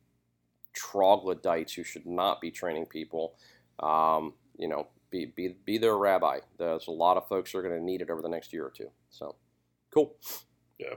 troglodytes 0.73 1.73
who 1.73 1.83
should 1.83 2.07
not 2.07 2.41
be 2.41 2.51
training 2.51 2.87
people. 2.87 3.35
Um, 3.81 4.35
you 4.57 4.69
know, 4.69 4.89
be, 5.11 5.27
be, 5.27 5.57
be 5.65 5.79
their 5.79 5.97
rabbi. 5.97 6.41
There's 6.59 6.87
a 6.87 6.93
lot 6.93 7.17
of 7.17 7.27
folks 7.29 7.53
who 7.53 7.59
are 7.59 7.63
going 7.63 7.77
to 7.77 7.85
need 7.85 8.03
it 8.03 8.11
over 8.11 8.23
the 8.23 8.29
next 8.29 8.53
year 8.53 8.67
or 8.67 8.71
two. 8.71 8.91
So, 9.11 9.37
cool. 9.93 10.15
Yeah. 10.79 10.95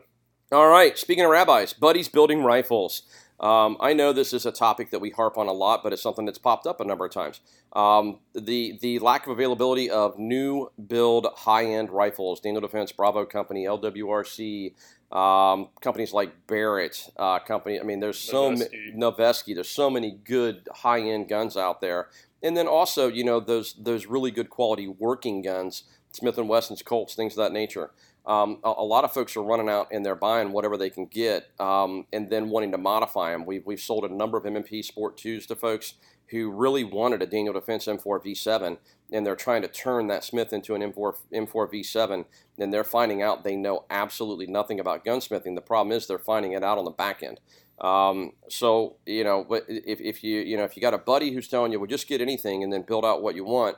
All 0.52 0.68
right. 0.68 0.98
Speaking 0.98 1.24
of 1.24 1.32
rabbis, 1.32 1.74
buddies 1.74 2.08
building 2.08 2.44
rifles. 2.44 3.04
Um, 3.40 3.78
I 3.80 3.94
know 3.94 4.14
this 4.14 4.34
is 4.34 4.46
a 4.46 4.52
topic 4.52 4.90
that 4.92 5.00
we 5.00 5.12
harp 5.12 5.38
on 5.38 5.48
a 5.48 5.52
lot, 5.52 5.84
but 5.84 5.94
it's 5.94 6.02
something 6.02 6.26
that's 6.26 6.40
popped 6.40 6.66
up 6.66 6.82
a 6.82 6.86
number 6.86 7.06
of 7.06 7.12
times. 7.12 7.42
Um, 7.74 8.20
the 8.34 8.80
the 8.82 8.98
lack 9.00 9.28
of 9.28 9.32
availability 9.32 9.90
of 9.90 10.18
new 10.18 10.72
build 10.88 11.28
high 11.36 11.66
end 11.66 11.92
rifles, 11.92 12.40
Daniel 12.40 12.62
Defense, 12.62 12.92
Bravo 12.92 13.26
Company, 13.26 13.66
LWRC, 13.66 14.74
um, 15.12 15.70
companies 15.82 16.14
like 16.14 16.48
Barrett, 16.48 17.10
uh, 17.18 17.40
company. 17.40 17.80
I 17.80 17.84
mean, 17.84 18.00
there's 18.00 18.18
so 18.18 18.52
many 18.52 18.94
Noveske. 18.96 19.54
There's 19.54 19.70
so 19.70 19.90
many 19.90 20.12
good 20.12 20.68
high 20.74 21.02
end 21.02 21.30
guns 21.30 21.56
out 21.56 21.80
there, 21.80 22.10
and 22.42 22.58
then 22.58 22.68
also 22.68 23.08
you 23.08 23.24
know 23.24 23.40
those 23.40 23.76
those 23.80 24.08
really 24.08 24.32
good 24.32 24.50
quality 24.50 24.88
working 24.88 25.44
guns, 25.44 25.84
Smith 26.12 26.40
and 26.40 26.50
Wesson's, 26.50 26.82
Colts, 26.82 27.14
things 27.14 27.34
of 27.34 27.38
that 27.38 27.54
nature. 27.54 27.92
Um, 28.28 28.60
a, 28.62 28.74
a, 28.78 28.84
lot 28.84 29.06
of 29.06 29.14
folks 29.14 29.38
are 29.38 29.42
running 29.42 29.70
out 29.70 29.88
and 29.90 30.06
they're 30.06 30.14
buying 30.14 30.52
whatever 30.52 30.76
they 30.76 30.90
can 30.90 31.06
get 31.06 31.50
um, 31.62 32.06
and 32.12 32.30
then 32.30 32.50
wanting 32.50 32.74
to 32.74 32.78
modify 32.78 33.32
them. 33.32 33.46
We've, 33.46 33.66
we've 33.66 33.80
sold 33.80 34.04
a 34.04 34.14
number 34.14 34.38
of 34.38 34.46
M&P 34.46 34.84
Sport 34.84 35.18
2s 35.18 35.48
to 35.48 35.56
folks 35.56 35.94
who 36.28 36.52
really 36.52 36.84
wanted 36.84 37.22
a 37.22 37.26
Daniel 37.26 37.54
Defense 37.54 37.86
M4 37.86 38.26
V7 38.26 38.80
and 39.14 39.26
they're 39.26 39.38
trying 39.38 39.62
to 39.62 39.70
turn 39.70 40.08
that 40.08 40.26
Smith 40.26 40.52
into 40.52 40.76
an 40.76 40.82
M4, 40.82 41.16
M4 41.34 41.74
V7 41.74 42.26
and 42.60 42.74
they're 42.74 42.84
finding 42.84 43.22
out 43.22 43.46
they 43.46 43.56
know 43.56 43.86
absolutely 43.90 44.46
nothing 44.46 44.82
about 44.82 45.06
gunsmithing. 45.06 45.56
The 45.56 45.62
problem 45.62 45.96
is 45.96 46.06
they're 46.06 46.20
finding 46.20 46.52
it 46.52 46.66
out 46.66 46.78
on 46.78 46.84
the 46.84 46.92
back 46.92 47.24
end. 47.24 47.40
Um, 47.80 48.34
so 48.50 48.98
you 49.06 49.24
know, 49.24 49.46
if, 49.70 50.02
if 50.02 50.24
you 50.24 50.40
you 50.42 50.58
know 50.58 50.64
if 50.64 50.76
you 50.76 50.82
got 50.82 50.96
a 50.96 50.98
buddy 50.98 51.32
who's 51.32 51.48
telling 51.48 51.72
you, 51.72 51.80
well, 51.80 51.88
just 51.88 52.08
get 52.08 52.22
anything 52.22 52.64
and 52.64 52.74
then 52.74 52.82
build 52.82 53.06
out 53.06 53.22
what 53.22 53.36
you 53.36 53.46
want, 53.46 53.78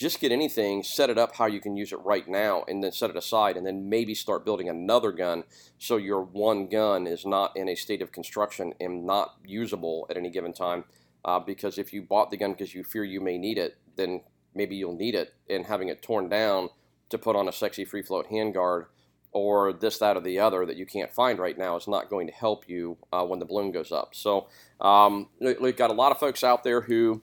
just 0.00 0.18
get 0.18 0.32
anything, 0.32 0.82
set 0.82 1.10
it 1.10 1.18
up 1.18 1.36
how 1.36 1.44
you 1.44 1.60
can 1.60 1.76
use 1.76 1.92
it 1.92 1.98
right 2.02 2.26
now, 2.26 2.64
and 2.66 2.82
then 2.82 2.90
set 2.90 3.10
it 3.10 3.16
aside, 3.16 3.58
and 3.58 3.66
then 3.66 3.90
maybe 3.90 4.14
start 4.14 4.46
building 4.46 4.66
another 4.66 5.12
gun 5.12 5.44
so 5.76 5.98
your 5.98 6.22
one 6.22 6.68
gun 6.68 7.06
is 7.06 7.26
not 7.26 7.54
in 7.54 7.68
a 7.68 7.74
state 7.74 8.00
of 8.00 8.10
construction 8.10 8.72
and 8.80 9.04
not 9.04 9.34
usable 9.44 10.06
at 10.08 10.16
any 10.16 10.30
given 10.30 10.54
time. 10.54 10.84
Uh, 11.22 11.38
because 11.38 11.76
if 11.76 11.92
you 11.92 12.00
bought 12.00 12.30
the 12.30 12.38
gun 12.38 12.52
because 12.52 12.74
you 12.74 12.82
fear 12.82 13.04
you 13.04 13.20
may 13.20 13.36
need 13.36 13.58
it, 13.58 13.76
then 13.96 14.22
maybe 14.54 14.74
you'll 14.74 14.96
need 14.96 15.14
it, 15.14 15.34
and 15.50 15.66
having 15.66 15.90
it 15.90 16.00
torn 16.00 16.30
down 16.30 16.70
to 17.10 17.18
put 17.18 17.36
on 17.36 17.46
a 17.46 17.52
sexy 17.52 17.84
free 17.84 18.02
float 18.02 18.30
handguard 18.30 18.86
or 19.32 19.74
this, 19.74 19.98
that, 19.98 20.16
or 20.16 20.20
the 20.20 20.38
other 20.38 20.64
that 20.64 20.76
you 20.76 20.86
can't 20.86 21.12
find 21.12 21.38
right 21.38 21.58
now 21.58 21.76
is 21.76 21.86
not 21.86 22.08
going 22.08 22.26
to 22.26 22.32
help 22.32 22.66
you 22.66 22.96
uh, 23.12 23.22
when 23.22 23.38
the 23.38 23.44
balloon 23.44 23.70
goes 23.70 23.92
up. 23.92 24.14
So 24.14 24.48
um, 24.80 25.28
we've 25.38 25.76
got 25.76 25.90
a 25.90 25.92
lot 25.92 26.10
of 26.10 26.18
folks 26.18 26.42
out 26.42 26.64
there 26.64 26.80
who 26.80 27.20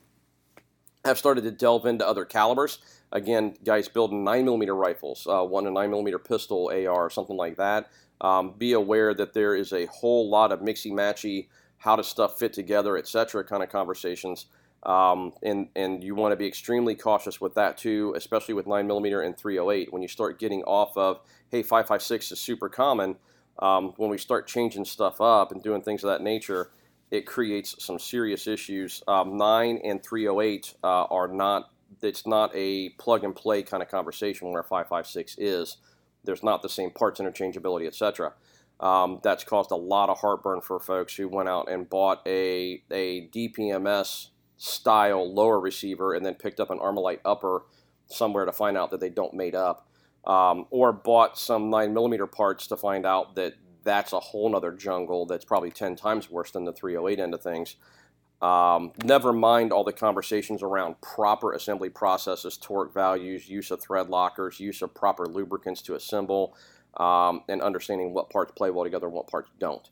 have 1.04 1.18
started 1.18 1.44
to 1.44 1.50
delve 1.50 1.86
into 1.86 2.06
other 2.06 2.24
calibers. 2.24 2.78
Again, 3.12 3.56
guys 3.64 3.88
building 3.88 4.24
9mm 4.24 4.78
rifles, 4.78 5.26
uh, 5.28 5.42
one 5.42 5.66
a 5.66 5.70
9mm 5.70 6.24
pistol 6.24 6.70
AR, 6.72 7.08
something 7.08 7.36
like 7.36 7.56
that. 7.56 7.90
Um, 8.20 8.54
be 8.58 8.72
aware 8.72 9.14
that 9.14 9.32
there 9.32 9.54
is 9.54 9.72
a 9.72 9.86
whole 9.86 10.28
lot 10.28 10.52
of 10.52 10.60
mixy 10.60 10.90
matchy, 10.90 11.48
how 11.78 11.96
does 11.96 12.08
stuff 12.08 12.38
fit 12.38 12.52
together, 12.52 12.96
etc. 12.98 13.44
kind 13.44 13.62
of 13.62 13.70
conversations. 13.70 14.46
Um, 14.82 15.32
and, 15.42 15.68
and 15.74 16.04
you 16.04 16.14
want 16.14 16.32
to 16.32 16.36
be 16.36 16.46
extremely 16.46 16.94
cautious 16.94 17.40
with 17.40 17.54
that 17.54 17.78
too, 17.78 18.12
especially 18.16 18.54
with 18.54 18.66
9mm 18.66 19.24
and 19.24 19.36
308. 19.36 19.92
When 19.92 20.02
you 20.02 20.08
start 20.08 20.38
getting 20.38 20.62
off 20.64 20.96
of, 20.96 21.20
hey, 21.50 21.62
5.56 21.62 22.32
is 22.32 22.40
super 22.40 22.68
common, 22.68 23.16
um, 23.60 23.94
when 23.96 24.10
we 24.10 24.18
start 24.18 24.46
changing 24.46 24.84
stuff 24.84 25.20
up 25.20 25.50
and 25.50 25.62
doing 25.62 25.82
things 25.82 26.04
of 26.04 26.10
that 26.10 26.22
nature, 26.22 26.70
it 27.10 27.26
creates 27.26 27.82
some 27.84 27.98
serious 27.98 28.46
issues. 28.46 29.02
Um, 29.08 29.36
9 29.36 29.80
and 29.84 30.02
308 30.02 30.74
uh, 30.82 31.04
are 31.04 31.28
not, 31.28 31.70
it's 32.02 32.26
not 32.26 32.50
a 32.54 32.90
plug 32.90 33.24
and 33.24 33.34
play 33.34 33.62
kind 33.62 33.82
of 33.82 33.88
conversation 33.88 34.50
where 34.50 34.62
556 34.62 35.36
is. 35.38 35.78
There's 36.24 36.42
not 36.42 36.62
the 36.62 36.68
same 36.68 36.90
parts 36.90 37.20
interchangeability, 37.20 37.86
etc. 37.86 38.34
Um, 38.80 39.20
that's 39.22 39.44
caused 39.44 39.70
a 39.70 39.76
lot 39.76 40.08
of 40.08 40.18
heartburn 40.18 40.60
for 40.60 40.78
folks 40.78 41.16
who 41.16 41.28
went 41.28 41.48
out 41.48 41.70
and 41.70 41.88
bought 41.88 42.20
a, 42.26 42.82
a 42.90 43.28
DPMS 43.28 44.28
style 44.56 45.32
lower 45.32 45.58
receiver 45.58 46.14
and 46.14 46.26
then 46.26 46.34
picked 46.34 46.60
up 46.60 46.70
an 46.70 46.78
Armalite 46.78 47.20
upper 47.24 47.62
somewhere 48.06 48.44
to 48.44 48.52
find 48.52 48.76
out 48.76 48.90
that 48.90 49.00
they 49.00 49.10
don't 49.10 49.34
mate 49.34 49.54
up. 49.54 49.86
Um, 50.26 50.66
or 50.70 50.92
bought 50.92 51.38
some 51.38 51.70
9 51.70 51.94
millimeter 51.94 52.26
parts 52.26 52.66
to 52.66 52.76
find 52.76 53.06
out 53.06 53.36
that 53.36 53.54
that's 53.84 54.12
a 54.12 54.20
whole 54.20 54.48
nother 54.50 54.72
jungle 54.72 55.26
that's 55.26 55.44
probably 55.44 55.70
10 55.70 55.96
times 55.96 56.30
worse 56.30 56.50
than 56.50 56.64
the 56.64 56.72
308 56.72 57.20
end 57.20 57.34
of 57.34 57.42
things. 57.42 57.76
Um, 58.40 58.92
never 59.02 59.32
mind 59.32 59.72
all 59.72 59.82
the 59.84 59.92
conversations 59.92 60.62
around 60.62 61.00
proper 61.00 61.52
assembly 61.52 61.88
processes, 61.88 62.56
torque 62.56 62.94
values, 62.94 63.48
use 63.48 63.70
of 63.72 63.80
thread 63.82 64.08
lockers, 64.08 64.60
use 64.60 64.80
of 64.82 64.94
proper 64.94 65.26
lubricants 65.26 65.82
to 65.82 65.94
assemble, 65.96 66.56
um, 66.98 67.42
and 67.48 67.60
understanding 67.62 68.14
what 68.14 68.30
parts 68.30 68.52
play 68.56 68.70
well 68.70 68.84
together 68.84 69.06
and 69.06 69.14
what 69.14 69.26
parts 69.26 69.50
don't. 69.58 69.90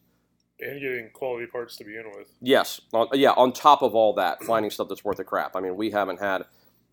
and 0.61 0.81
getting 0.81 1.11
quality 1.13 1.47
parts 1.47 1.77
to 1.77 1.85
begin 1.85 2.05
with. 2.17 2.29
Yes, 2.41 2.81
on, 2.93 3.09
yeah. 3.13 3.33
On 3.33 3.53
top 3.53 3.83
of 3.83 3.95
all 3.95 4.15
that, 4.15 4.43
finding 4.45 4.71
stuff 4.71 4.89
that's 4.89 5.05
worth 5.05 5.19
a 5.19 5.25
crap. 5.25 5.55
I 5.57 5.61
mean, 5.61 5.77
we 5.77 5.91
haven't 5.91 6.21
had 6.21 6.45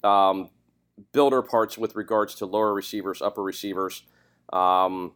um, 0.04 0.50
builder 1.14 1.42
parts 1.42 1.78
with 1.78 1.96
regards 1.96 2.36
to 2.36 2.46
lower 2.46 2.74
receivers, 2.74 3.22
upper 3.22 3.44
receivers, 3.44 4.04
um, 4.52 5.14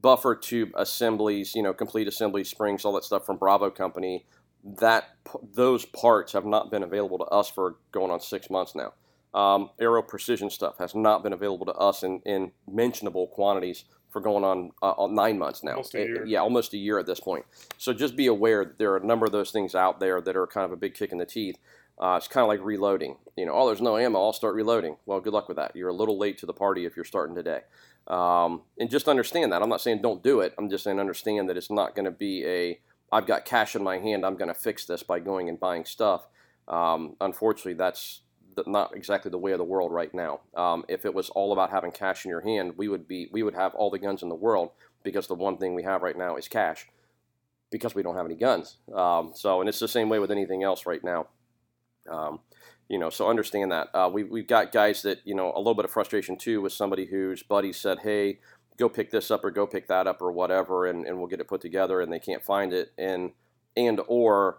buffer 0.00 0.34
tube 0.34 0.70
assemblies, 0.76 1.54
you 1.54 1.62
know, 1.62 1.72
complete 1.72 2.08
assemblies, 2.08 2.48
springs, 2.48 2.84
all 2.84 2.92
that 2.92 3.04
stuff 3.04 3.26
from 3.26 3.36
Bravo 3.36 3.70
Company. 3.70 4.26
That 4.62 5.16
those 5.54 5.86
parts 5.86 6.32
have 6.32 6.44
not 6.44 6.70
been 6.70 6.82
available 6.82 7.18
to 7.18 7.24
us 7.24 7.48
for 7.48 7.76
going 7.92 8.10
on 8.10 8.20
six 8.20 8.50
months 8.50 8.74
now. 8.74 8.92
Um, 9.32 9.70
aero 9.80 10.02
precision 10.02 10.50
stuff 10.50 10.78
has 10.78 10.94
not 10.94 11.22
been 11.22 11.32
available 11.32 11.64
to 11.66 11.72
us 11.72 12.02
in, 12.02 12.20
in 12.26 12.52
mentionable 12.70 13.28
quantities 13.28 13.84
for 14.10 14.20
going 14.20 14.44
on, 14.44 14.72
uh, 14.82 14.90
on 14.92 15.14
nine 15.14 15.38
months 15.38 15.62
now. 15.62 15.72
Almost 15.72 15.94
a 15.94 15.98
year. 15.98 16.26
yeah, 16.26 16.40
almost 16.40 16.74
a 16.74 16.76
year 16.76 16.98
at 16.98 17.06
this 17.06 17.20
point. 17.20 17.44
So 17.78 17.92
just 17.92 18.16
be 18.16 18.26
aware 18.26 18.64
that 18.64 18.78
there 18.78 18.92
are 18.92 18.96
a 18.96 19.06
number 19.06 19.24
of 19.24 19.32
those 19.32 19.52
things 19.52 19.74
out 19.74 20.00
there 20.00 20.20
that 20.20 20.36
are 20.36 20.46
kind 20.46 20.64
of 20.64 20.72
a 20.72 20.76
big 20.76 20.94
kick 20.94 21.12
in 21.12 21.18
the 21.18 21.26
teeth. 21.26 21.56
Uh, 22.00 22.14
it's 22.16 22.28
kind 22.28 22.42
of 22.42 22.48
like 22.48 22.64
reloading. 22.64 23.16
You 23.36 23.44
know, 23.46 23.52
oh, 23.54 23.66
there's 23.66 23.82
no 23.82 23.98
ammo. 23.98 24.18
I'll 24.18 24.32
start 24.32 24.54
reloading. 24.54 24.96
Well, 25.04 25.20
good 25.20 25.34
luck 25.34 25.48
with 25.48 25.58
that. 25.58 25.76
You're 25.76 25.90
a 25.90 25.94
little 25.94 26.18
late 26.18 26.38
to 26.38 26.46
the 26.46 26.54
party 26.54 26.86
if 26.86 26.96
you're 26.96 27.04
starting 27.04 27.36
today. 27.36 27.60
Um, 28.08 28.62
and 28.78 28.90
just 28.90 29.06
understand 29.06 29.52
that. 29.52 29.62
I'm 29.62 29.68
not 29.68 29.82
saying 29.82 30.00
don't 30.00 30.22
do 30.22 30.40
it. 30.40 30.54
I'm 30.56 30.70
just 30.70 30.82
saying 30.82 30.98
understand 30.98 31.48
that 31.50 31.58
it's 31.58 31.70
not 31.70 31.94
going 31.94 32.06
to 32.06 32.10
be 32.10 32.44
a 32.46 32.80
I've 33.12 33.26
got 33.26 33.44
cash 33.44 33.74
in 33.76 33.82
my 33.82 33.98
hand. 33.98 34.24
I'm 34.24 34.36
going 34.36 34.48
to 34.48 34.54
fix 34.54 34.84
this 34.84 35.02
by 35.02 35.18
going 35.18 35.48
and 35.48 35.58
buying 35.58 35.84
stuff. 35.84 36.26
Um, 36.68 37.16
unfortunately, 37.20 37.74
that's 37.74 38.20
not 38.66 38.94
exactly 38.94 39.30
the 39.30 39.38
way 39.38 39.52
of 39.52 39.58
the 39.58 39.64
world 39.64 39.92
right 39.92 40.12
now. 40.14 40.40
Um, 40.54 40.84
if 40.88 41.04
it 41.04 41.12
was 41.12 41.28
all 41.30 41.52
about 41.52 41.70
having 41.70 41.92
cash 41.92 42.24
in 42.24 42.30
your 42.30 42.40
hand, 42.40 42.74
we 42.76 42.88
would 42.88 43.08
be 43.08 43.28
we 43.32 43.42
would 43.42 43.54
have 43.54 43.74
all 43.74 43.90
the 43.90 43.98
guns 43.98 44.22
in 44.22 44.28
the 44.28 44.34
world 44.34 44.70
because 45.02 45.26
the 45.26 45.34
one 45.34 45.56
thing 45.56 45.74
we 45.74 45.82
have 45.82 46.02
right 46.02 46.16
now 46.16 46.36
is 46.36 46.48
cash 46.48 46.88
because 47.70 47.94
we 47.94 48.02
don't 48.02 48.16
have 48.16 48.26
any 48.26 48.34
guns. 48.34 48.76
Um, 48.94 49.32
so, 49.34 49.60
and 49.60 49.68
it's 49.68 49.78
the 49.78 49.88
same 49.88 50.08
way 50.08 50.18
with 50.18 50.30
anything 50.30 50.62
else 50.62 50.86
right 50.86 51.02
now. 51.02 51.26
Um, 52.08 52.40
you 52.88 52.98
know, 52.98 53.10
so 53.10 53.28
understand 53.28 53.70
that. 53.72 53.88
Uh, 53.94 54.10
we, 54.12 54.24
we've 54.24 54.48
got 54.48 54.72
guys 54.72 55.02
that, 55.02 55.20
you 55.24 55.34
know, 55.34 55.52
a 55.54 55.58
little 55.58 55.74
bit 55.74 55.84
of 55.84 55.90
frustration 55.90 56.36
too 56.36 56.60
with 56.60 56.72
somebody 56.72 57.06
whose 57.06 57.42
buddy 57.42 57.72
said, 57.72 58.00
hey, 58.00 58.40
go 58.76 58.88
pick 58.88 59.10
this 59.10 59.30
up 59.30 59.44
or 59.44 59.50
go 59.50 59.66
pick 59.66 59.86
that 59.86 60.06
up 60.06 60.20
or 60.20 60.32
whatever, 60.32 60.86
and, 60.86 61.06
and 61.06 61.18
we'll 61.18 61.28
get 61.28 61.40
it 61.40 61.46
put 61.46 61.60
together, 61.60 62.00
and 62.00 62.12
they 62.12 62.18
can't 62.18 62.42
find 62.42 62.72
it, 62.72 62.92
and 62.98 63.32
and 63.76 64.00
or 64.08 64.58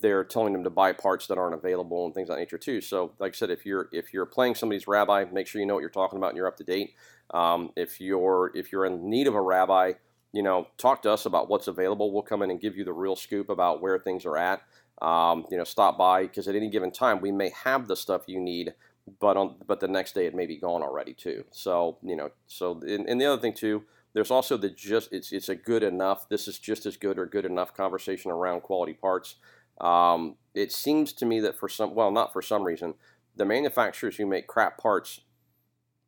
they're 0.00 0.24
telling 0.24 0.52
them 0.52 0.64
to 0.64 0.70
buy 0.70 0.92
parts 0.92 1.26
that 1.26 1.38
aren't 1.38 1.54
available 1.54 2.04
and 2.04 2.14
things 2.14 2.28
of 2.28 2.36
that 2.36 2.40
nature 2.40 2.58
too. 2.58 2.80
So, 2.80 3.12
like 3.18 3.32
I 3.32 3.36
said, 3.36 3.50
if 3.50 3.66
you're 3.66 3.88
if 3.92 4.14
you're 4.14 4.26
playing 4.26 4.54
somebody's 4.54 4.88
rabbi, 4.88 5.24
make 5.30 5.46
sure 5.46 5.60
you 5.60 5.66
know 5.66 5.74
what 5.74 5.80
you're 5.80 5.90
talking 5.90 6.16
about 6.16 6.28
and 6.28 6.36
you're 6.36 6.46
up 6.46 6.56
to 6.58 6.64
date. 6.64 6.94
Um, 7.34 7.70
if 7.76 8.00
you're 8.00 8.52
if 8.54 8.72
you're 8.72 8.86
in 8.86 9.10
need 9.10 9.26
of 9.26 9.34
a 9.34 9.42
rabbi, 9.42 9.92
you 10.32 10.42
know, 10.42 10.68
talk 10.78 11.02
to 11.02 11.10
us 11.12 11.26
about 11.26 11.48
what's 11.48 11.66
available. 11.66 12.12
We'll 12.12 12.22
come 12.22 12.42
in 12.42 12.50
and 12.50 12.60
give 12.60 12.76
you 12.76 12.84
the 12.84 12.92
real 12.92 13.16
scoop 13.16 13.48
about 13.48 13.82
where 13.82 13.98
things 13.98 14.24
are 14.24 14.36
at. 14.36 14.62
Um, 15.02 15.44
you 15.50 15.58
know, 15.58 15.64
stop 15.64 15.98
by 15.98 16.22
because 16.22 16.48
at 16.48 16.54
any 16.54 16.70
given 16.70 16.90
time 16.90 17.20
we 17.20 17.32
may 17.32 17.50
have 17.64 17.86
the 17.86 17.96
stuff 17.96 18.22
you 18.26 18.40
need, 18.40 18.74
but 19.20 19.36
on 19.36 19.56
but 19.66 19.80
the 19.80 19.88
next 19.88 20.14
day 20.14 20.26
it 20.26 20.34
may 20.34 20.46
be 20.46 20.56
gone 20.56 20.82
already 20.82 21.12
too. 21.12 21.44
So 21.50 21.98
you 22.02 22.16
know, 22.16 22.30
so 22.46 22.80
and, 22.80 23.08
and 23.08 23.20
the 23.20 23.26
other 23.26 23.40
thing 23.40 23.54
too, 23.54 23.84
there's 24.14 24.30
also 24.30 24.56
the 24.56 24.70
just 24.70 25.12
it's 25.12 25.32
it's 25.32 25.48
a 25.48 25.54
good 25.54 25.82
enough. 25.82 26.28
This 26.28 26.48
is 26.48 26.58
just 26.58 26.86
as 26.86 26.96
good 26.96 27.18
or 27.18 27.26
good 27.26 27.44
enough 27.44 27.74
conversation 27.74 28.30
around 28.30 28.62
quality 28.62 28.94
parts. 28.94 29.36
Um, 29.80 30.36
it 30.54 30.72
seems 30.72 31.12
to 31.14 31.26
me 31.26 31.40
that 31.40 31.58
for 31.58 31.68
some 31.68 31.94
well 31.94 32.10
not 32.10 32.32
for 32.32 32.40
some 32.40 32.64
reason 32.64 32.94
the 33.36 33.44
manufacturers 33.44 34.16
who 34.16 34.26
make 34.26 34.46
crap 34.46 34.78
parts 34.78 35.20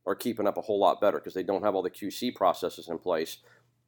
are 0.06 0.14
keeping 0.14 0.46
up 0.46 0.56
a 0.56 0.62
whole 0.62 0.80
lot 0.80 1.00
better 1.00 1.18
because 1.18 1.34
they 1.34 1.42
don't 1.42 1.62
have 1.62 1.74
all 1.74 1.82
the 1.82 1.90
QC 1.90 2.34
processes 2.34 2.88
in 2.88 2.98
place 2.98 3.38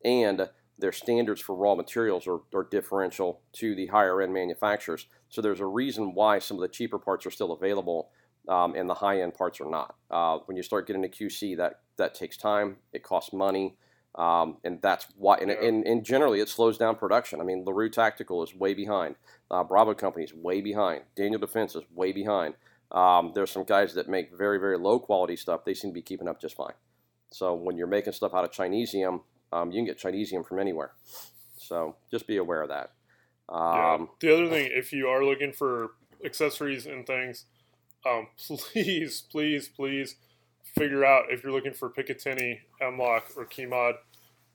and 0.05 0.49
their 0.81 0.93
standards 0.93 1.41
for 1.41 1.55
raw 1.55 1.75
materials 1.75 2.27
are, 2.27 2.41
are 2.55 2.67
differential 2.71 3.41
to 3.55 3.75
the 3.75 3.87
higher 3.87 4.21
end 4.21 4.33
manufacturers. 4.33 5.07
So 5.29 5.41
there's 5.41 5.61
a 5.61 5.67
reason 5.67 6.15
why 6.15 6.39
some 6.39 6.57
of 6.57 6.63
the 6.63 6.69
cheaper 6.69 6.99
parts 6.99 7.27
are 7.27 7.31
still 7.31 7.53
available 7.53 8.11
um, 8.49 8.75
and 8.75 8.89
the 8.89 8.95
high 8.95 9.21
end 9.21 9.35
parts 9.35 9.61
are 9.61 9.71
not. 9.71 9.95
Uh, 10.11 10.39
when 10.47 10.57
you 10.57 10.63
start 10.63 10.87
getting 10.87 11.03
to 11.03 11.09
QC, 11.09 11.57
that 11.57 11.81
that 11.97 12.15
takes 12.15 12.37
time. 12.37 12.77
It 12.93 13.03
costs 13.03 13.33
money. 13.33 13.77
Um, 14.17 14.57
and 14.65 14.83
that's 14.83 15.07
why, 15.17 15.37
and, 15.37 15.51
Yeah. 15.51 15.63
and, 15.63 15.87
and 15.87 16.05
generally 16.05 16.41
it 16.41 16.49
slows 16.49 16.77
down 16.77 16.97
production. 16.97 17.41
I 17.41 17.45
mean, 17.45 17.65
LaRue 17.65 17.91
Tactical 17.91 18.43
is 18.43 18.55
way 18.55 18.75
behind. 18.75 19.15
Uh, 19.51 19.63
Bravo 19.63 19.95
Company 19.95 20.25
is 20.25 20.35
way 20.35 20.61
behind. 20.61 21.03
Daniel 21.15 21.39
Defense 21.41 21.77
is 21.77 21.85
way 21.95 22.11
behind. 22.11 22.55
Um, 22.91 23.31
there's 23.35 23.53
some 23.53 23.63
guys 23.63 23.95
that 23.95 24.09
make 24.09 24.37
very, 24.37 24.59
very 24.59 24.79
low 24.79 24.99
quality 24.99 25.37
stuff. 25.37 25.65
They 25.65 25.75
seem 25.75 25.91
to 25.91 25.95
be 25.95 26.03
keeping 26.03 26.27
up 26.27 26.41
just 26.41 26.57
fine. 26.57 26.73
So 27.31 27.55
when 27.55 27.77
you're 27.77 27.87
making 27.87 28.15
stuff 28.15 28.35
out 28.35 28.45
of 28.45 28.51
Chinesium, 28.51 29.21
um, 29.53 29.71
you 29.71 29.79
can 29.79 29.85
get 29.85 29.99
Chinesium 29.99 30.47
from 30.47 30.59
anywhere. 30.59 30.93
So 31.57 31.97
just 32.11 32.27
be 32.27 32.37
aware 32.37 32.63
of 32.63 32.69
that. 32.69 32.93
Yeah. 33.51 33.95
Um, 33.95 34.11
The 34.21 34.33
other 34.33 34.49
thing, 34.49 34.71
if 34.73 34.93
you 34.93 35.09
are 35.09 35.25
looking 35.25 35.53
for 35.53 35.91
accessories 36.25 36.87
and 36.87 37.07
things, 37.07 37.45
um, 38.07 38.29
please, 38.39 39.23
please, 39.31 39.69
please 39.69 40.17
figure 40.77 41.05
out 41.05 41.25
if 41.31 41.43
you're 41.43 41.53
looking 41.53 41.73
for 41.75 41.91
Picatinny, 41.91 42.61
M-Lock, 42.81 43.31
or 43.37 43.45
Keymod. 43.45 43.95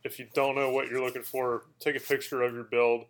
If 0.04 0.20
you 0.20 0.28
don't 0.34 0.56
know 0.56 0.70
what 0.72 0.88
you're 0.88 1.04
looking 1.04 1.24
for, 1.24 1.64
take 1.80 1.96
a 1.96 2.00
picture 2.00 2.42
of 2.42 2.54
your 2.54 2.64
build. 2.64 3.06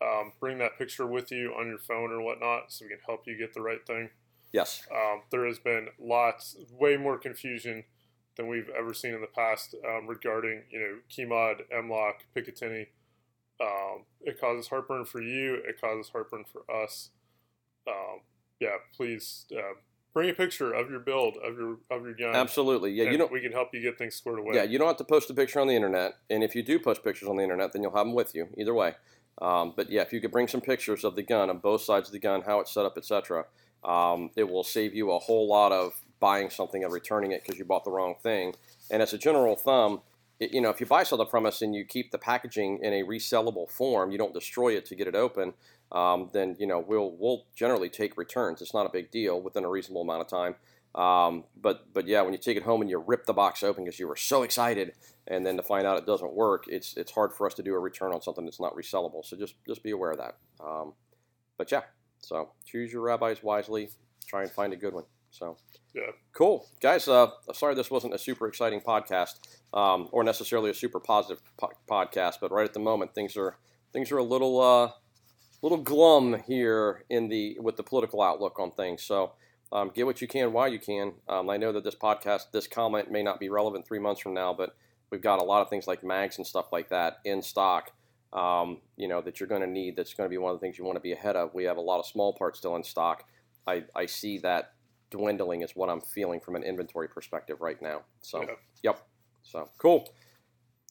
Um, 0.00 0.32
bring 0.40 0.58
that 0.58 0.76
picture 0.78 1.06
with 1.06 1.30
you 1.30 1.54
on 1.56 1.68
your 1.68 1.78
phone 1.78 2.10
or 2.10 2.20
whatnot 2.22 2.72
so 2.72 2.84
we 2.84 2.88
can 2.88 2.98
help 3.06 3.22
you 3.26 3.38
get 3.38 3.54
the 3.54 3.60
right 3.60 3.86
thing. 3.86 4.10
yes. 4.52 4.82
Um, 4.90 5.22
there 5.30 5.46
has 5.46 5.60
been 5.60 5.88
lots, 6.00 6.56
way 6.72 6.96
more 6.96 7.18
confusion 7.18 7.84
than 8.36 8.48
we've 8.48 8.70
ever 8.70 8.94
seen 8.94 9.14
in 9.14 9.20
the 9.20 9.26
past 9.26 9.74
um, 9.86 10.06
regarding, 10.06 10.62
you 10.70 10.78
know, 10.80 10.98
Keymod, 11.10 11.62
M-Lock, 11.70 12.24
Picatinny. 12.36 12.86
Um, 13.60 14.04
it 14.22 14.40
causes 14.40 14.68
heartburn 14.68 15.04
for 15.04 15.20
you. 15.20 15.54
It 15.54 15.80
causes 15.80 16.10
heartburn 16.10 16.44
for 16.50 16.62
us. 16.74 17.10
Um, 17.86 18.20
yeah, 18.60 18.76
please 18.96 19.46
uh, 19.56 19.74
bring 20.14 20.30
a 20.30 20.34
picture 20.34 20.72
of 20.72 20.90
your 20.90 21.00
build 21.00 21.36
of 21.36 21.56
your 21.56 21.78
of 21.90 22.04
your 22.04 22.14
gun. 22.14 22.34
Absolutely. 22.34 22.92
Yeah. 22.92 23.10
You 23.10 23.18
don't. 23.18 23.32
we 23.32 23.40
can 23.40 23.52
help 23.52 23.68
you 23.72 23.80
get 23.80 23.98
things 23.98 24.14
squared 24.14 24.38
away. 24.38 24.54
Yeah, 24.54 24.64
you 24.64 24.78
don't 24.78 24.88
have 24.88 24.96
to 24.98 25.04
post 25.04 25.30
a 25.30 25.34
picture 25.34 25.60
on 25.60 25.68
the 25.68 25.74
internet, 25.74 26.14
and 26.30 26.42
if 26.42 26.54
you 26.54 26.62
do 26.62 26.78
post 26.78 27.04
pictures 27.04 27.28
on 27.28 27.36
the 27.36 27.42
internet, 27.42 27.72
then 27.72 27.82
you'll 27.82 27.96
have 27.96 28.06
them 28.06 28.14
with 28.14 28.34
you 28.34 28.48
either 28.56 28.74
way. 28.74 28.94
Um, 29.40 29.72
but 29.76 29.90
yeah, 29.90 30.02
if 30.02 30.12
you 30.12 30.20
could 30.20 30.30
bring 30.30 30.48
some 30.48 30.60
pictures 30.60 31.04
of 31.04 31.16
the 31.16 31.22
gun 31.22 31.50
on 31.50 31.58
both 31.58 31.82
sides 31.82 32.08
of 32.08 32.12
the 32.12 32.18
gun, 32.18 32.42
how 32.42 32.60
it's 32.60 32.72
set 32.72 32.84
up, 32.84 32.96
etc., 32.96 33.46
um, 33.82 34.30
it 34.36 34.48
will 34.48 34.62
save 34.62 34.94
you 34.94 35.10
a 35.10 35.18
whole 35.18 35.48
lot 35.48 35.72
of 35.72 35.94
buying 36.22 36.48
something 36.48 36.84
and 36.84 36.92
returning 36.92 37.32
it 37.32 37.42
because 37.42 37.58
you 37.58 37.64
bought 37.64 37.84
the 37.84 37.90
wrong 37.90 38.14
thing. 38.22 38.54
And 38.90 39.02
as 39.02 39.12
a 39.12 39.18
general 39.18 39.56
thumb, 39.56 40.02
it, 40.38 40.52
you 40.52 40.60
know, 40.60 40.70
if 40.70 40.80
you 40.80 40.86
buy 40.86 41.02
something 41.02 41.26
from 41.28 41.44
us 41.44 41.60
and 41.60 41.74
you 41.74 41.84
keep 41.84 42.12
the 42.12 42.18
packaging 42.18 42.78
in 42.80 42.92
a 42.94 43.02
resellable 43.02 43.68
form, 43.68 44.12
you 44.12 44.18
don't 44.18 44.32
destroy 44.32 44.76
it 44.76 44.86
to 44.86 44.94
get 44.94 45.08
it 45.08 45.16
open. 45.16 45.54
Um, 45.90 46.30
then 46.32 46.56
you 46.58 46.66
know 46.66 46.78
we'll 46.78 47.14
we'll 47.18 47.44
generally 47.54 47.90
take 47.90 48.16
returns. 48.16 48.62
It's 48.62 48.72
not 48.72 48.86
a 48.86 48.88
big 48.88 49.10
deal 49.10 49.42
within 49.42 49.64
a 49.64 49.68
reasonable 49.68 50.02
amount 50.02 50.22
of 50.22 50.28
time. 50.28 50.54
Um, 50.94 51.44
but 51.60 51.92
but 51.92 52.06
yeah, 52.06 52.22
when 52.22 52.32
you 52.32 52.38
take 52.38 52.56
it 52.56 52.62
home 52.62 52.80
and 52.80 52.88
you 52.88 52.98
rip 52.98 53.26
the 53.26 53.34
box 53.34 53.62
open 53.62 53.84
because 53.84 53.98
you 53.98 54.08
were 54.08 54.16
so 54.16 54.42
excited, 54.42 54.92
and 55.26 55.44
then 55.44 55.56
to 55.56 55.62
find 55.62 55.86
out 55.86 55.98
it 55.98 56.06
doesn't 56.06 56.32
work, 56.32 56.64
it's 56.68 56.96
it's 56.96 57.12
hard 57.12 57.34
for 57.34 57.46
us 57.46 57.54
to 57.54 57.62
do 57.62 57.74
a 57.74 57.78
return 57.78 58.12
on 58.12 58.22
something 58.22 58.44
that's 58.44 58.60
not 58.60 58.74
resellable. 58.74 59.24
So 59.24 59.36
just 59.36 59.54
just 59.66 59.82
be 59.82 59.90
aware 59.90 60.12
of 60.12 60.18
that. 60.18 60.36
Um, 60.64 60.94
but 61.58 61.70
yeah, 61.70 61.82
so 62.20 62.52
choose 62.64 62.92
your 62.92 63.02
rabbis 63.02 63.42
wisely. 63.42 63.90
Try 64.26 64.42
and 64.42 64.50
find 64.50 64.72
a 64.72 64.76
good 64.76 64.94
one. 64.94 65.04
So 65.32 65.56
Yeah. 65.94 66.12
cool, 66.32 66.68
guys. 66.80 67.08
Uh, 67.08 67.30
sorry 67.52 67.74
this 67.74 67.90
wasn't 67.90 68.14
a 68.14 68.18
super 68.18 68.46
exciting 68.46 68.80
podcast, 68.80 69.40
um, 69.74 70.08
or 70.12 70.22
necessarily 70.22 70.70
a 70.70 70.74
super 70.74 71.00
positive 71.00 71.42
po- 71.56 71.72
podcast, 71.90 72.36
but 72.40 72.52
right 72.52 72.64
at 72.64 72.74
the 72.74 72.80
moment 72.80 73.14
things 73.14 73.36
are 73.36 73.58
things 73.92 74.12
are 74.12 74.18
a 74.18 74.22
little 74.22 74.60
uh, 74.60 74.92
little 75.62 75.78
glum 75.78 76.42
here 76.46 77.04
in 77.10 77.28
the 77.28 77.58
with 77.60 77.76
the 77.76 77.82
political 77.82 78.22
outlook 78.22 78.58
on 78.58 78.70
things. 78.72 79.02
So 79.02 79.32
um, 79.72 79.90
get 79.94 80.06
what 80.06 80.20
you 80.20 80.28
can 80.28 80.52
while 80.52 80.68
you 80.68 80.78
can. 80.78 81.14
Um, 81.28 81.48
I 81.48 81.56
know 81.56 81.72
that 81.72 81.84
this 81.84 81.94
podcast, 81.94 82.50
this 82.52 82.66
comment 82.66 83.10
may 83.10 83.22
not 83.22 83.40
be 83.40 83.48
relevant 83.48 83.86
three 83.86 83.98
months 83.98 84.20
from 84.20 84.34
now, 84.34 84.52
but 84.52 84.76
we've 85.10 85.22
got 85.22 85.40
a 85.40 85.44
lot 85.44 85.62
of 85.62 85.70
things 85.70 85.86
like 85.86 86.04
mags 86.04 86.36
and 86.36 86.46
stuff 86.46 86.66
like 86.72 86.90
that 86.90 87.18
in 87.24 87.40
stock. 87.42 87.90
Um, 88.34 88.80
you 88.96 89.08
know 89.08 89.20
that 89.22 89.40
you're 89.40 89.48
going 89.48 89.62
to 89.62 89.66
need. 89.66 89.96
That's 89.96 90.14
going 90.14 90.26
to 90.26 90.30
be 90.30 90.38
one 90.38 90.52
of 90.52 90.60
the 90.60 90.64
things 90.64 90.78
you 90.78 90.84
want 90.84 90.96
to 90.96 91.00
be 91.00 91.12
ahead 91.12 91.36
of. 91.36 91.54
We 91.54 91.64
have 91.64 91.78
a 91.78 91.82
lot 91.82 92.00
of 92.00 92.06
small 92.06 92.32
parts 92.34 92.58
still 92.58 92.76
in 92.76 92.84
stock. 92.84 93.24
I, 93.66 93.84
I 93.94 94.06
see 94.06 94.38
that 94.38 94.72
dwindling 95.12 95.62
is 95.62 95.72
what 95.76 95.88
I'm 95.88 96.00
feeling 96.00 96.40
from 96.40 96.56
an 96.56 96.64
inventory 96.64 97.08
perspective 97.08 97.60
right 97.60 97.80
now. 97.80 98.02
So 98.22 98.42
Yeah. 98.42 98.54
yep. 98.82 99.06
So 99.44 99.68
cool. 99.78 100.08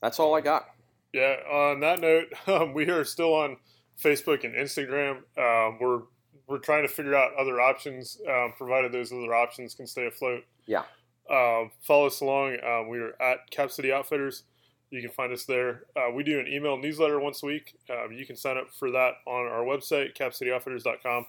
That's 0.01 0.19
all 0.19 0.34
I 0.36 0.41
got. 0.41 0.67
Yeah. 1.13 1.36
On 1.51 1.79
that 1.81 1.99
note, 1.99 2.27
um, 2.47 2.73
we 2.73 2.89
are 2.89 3.03
still 3.03 3.34
on 3.34 3.57
Facebook 4.01 4.43
and 4.45 4.55
Instagram. 4.55 5.17
Um, 5.38 5.77
we're 5.81 6.03
we're 6.47 6.57
trying 6.60 6.84
to 6.84 6.89
figure 6.89 7.15
out 7.15 7.31
other 7.39 7.62
options, 7.62 8.19
um, 8.27 8.53
provided 8.57 8.91
those 8.91 9.12
other 9.13 9.34
options 9.34 9.73
can 9.73 9.88
stay 9.88 10.05
afloat. 10.07 10.43
Yeah. 10.65 10.84
Um, 11.29 11.71
follow 11.81 12.07
us 12.07 12.19
along. 12.19 12.57
Um, 12.65 12.89
we 12.89 12.99
are 12.99 13.13
at 13.21 13.49
Cap 13.51 13.71
City 13.71 13.91
Outfitters. 13.91 14.43
You 14.89 15.01
can 15.01 15.12
find 15.12 15.31
us 15.31 15.45
there. 15.45 15.84
Uh, 15.95 16.12
we 16.13 16.23
do 16.23 16.39
an 16.41 16.47
email 16.47 16.77
newsletter 16.77 17.21
once 17.21 17.41
a 17.43 17.45
week. 17.45 17.77
Um, 17.89 18.12
you 18.12 18.25
can 18.25 18.36
sign 18.36 18.57
up 18.57 18.67
for 18.77 18.91
that 18.91 19.13
on 19.25 19.47
our 19.47 19.63
website, 19.63 20.13
capcityoutfitters.com, 20.17 21.25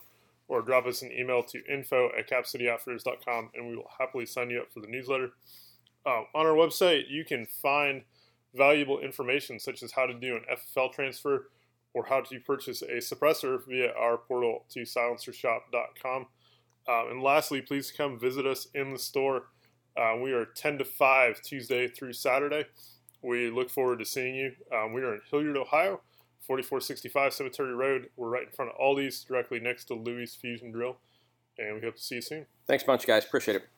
or 0.49 0.63
drop 0.63 0.87
us 0.87 1.03
an 1.03 1.13
email 1.13 1.43
to 1.43 1.63
info 1.67 2.11
at 2.19 2.29
capcityoutfitters.com, 2.29 3.51
and 3.55 3.69
we 3.69 3.77
will 3.77 3.91
happily 3.99 4.27
sign 4.27 4.51
you 4.51 4.61
up 4.61 4.73
for 4.73 4.81
the 4.81 4.87
newsletter. 4.87 5.31
Um, 6.05 6.27
on 6.35 6.47
our 6.47 6.55
website, 6.55 7.05
you 7.09 7.25
can 7.25 7.47
find 7.47 8.03
valuable 8.55 8.99
information 9.01 9.59
such 9.59 9.83
as 9.83 9.93
how 9.93 10.07
to 10.07 10.15
do 10.15 10.37
an 10.37 10.43
FFL 10.53 10.93
transfer 10.93 11.49
or 11.95 12.07
how 12.07 12.21
to 12.21 12.41
purchase 12.41 12.83
a 12.83 12.97
suppressor 12.97 13.59
via 13.67 13.93
our 13.93 14.17
portal 14.17 14.65
to 14.71 14.81
silencershop.com. 14.81 16.27
Um, 16.89 17.11
and 17.11 17.23
lastly, 17.23 17.61
please 17.61 17.93
come 17.93 18.19
visit 18.19 18.47
us 18.47 18.67
in 18.75 18.93
the 18.93 18.99
store. 18.99 19.49
Uh, 19.97 20.17
we 20.21 20.33
are 20.33 20.47
10 20.47 20.79
to 20.79 20.85
5 20.85 21.43
Tuesday 21.43 21.87
through 21.87 22.15
Saturday. 22.15 22.65
We 23.23 23.51
look 23.51 23.71
forward 23.71 24.01
to 24.01 24.05
seeing 24.05 24.35
you. 24.35 24.53
Um, 24.75 24.93
we 24.93 25.03
are 25.03 25.15
in 25.15 25.21
Hilliard, 25.31 25.57
Ohio, 25.57 26.01
4465 26.47 27.33
Cemetery 27.33 27.75
Road. 27.75 28.11
We're 28.17 28.29
right 28.29 28.45
in 28.45 28.51
front 28.51 28.73
of 28.73 28.79
Aldi's, 28.79 29.23
directly 29.25 29.61
next 29.61 29.85
to 29.87 29.95
Louis 29.95 30.35
Fusion 30.35 30.73
Drill. 30.73 30.97
And 31.59 31.77
we 31.77 31.81
hope 31.83 31.97
to 31.97 32.03
see 32.03 32.17
you 32.17 32.23
soon. 32.23 32.47
Thanks 32.67 32.85
a 32.85 32.87
bunch, 32.87 33.07
guys. 33.07 33.25
Appreciate 33.25 33.57
it. 33.57 33.69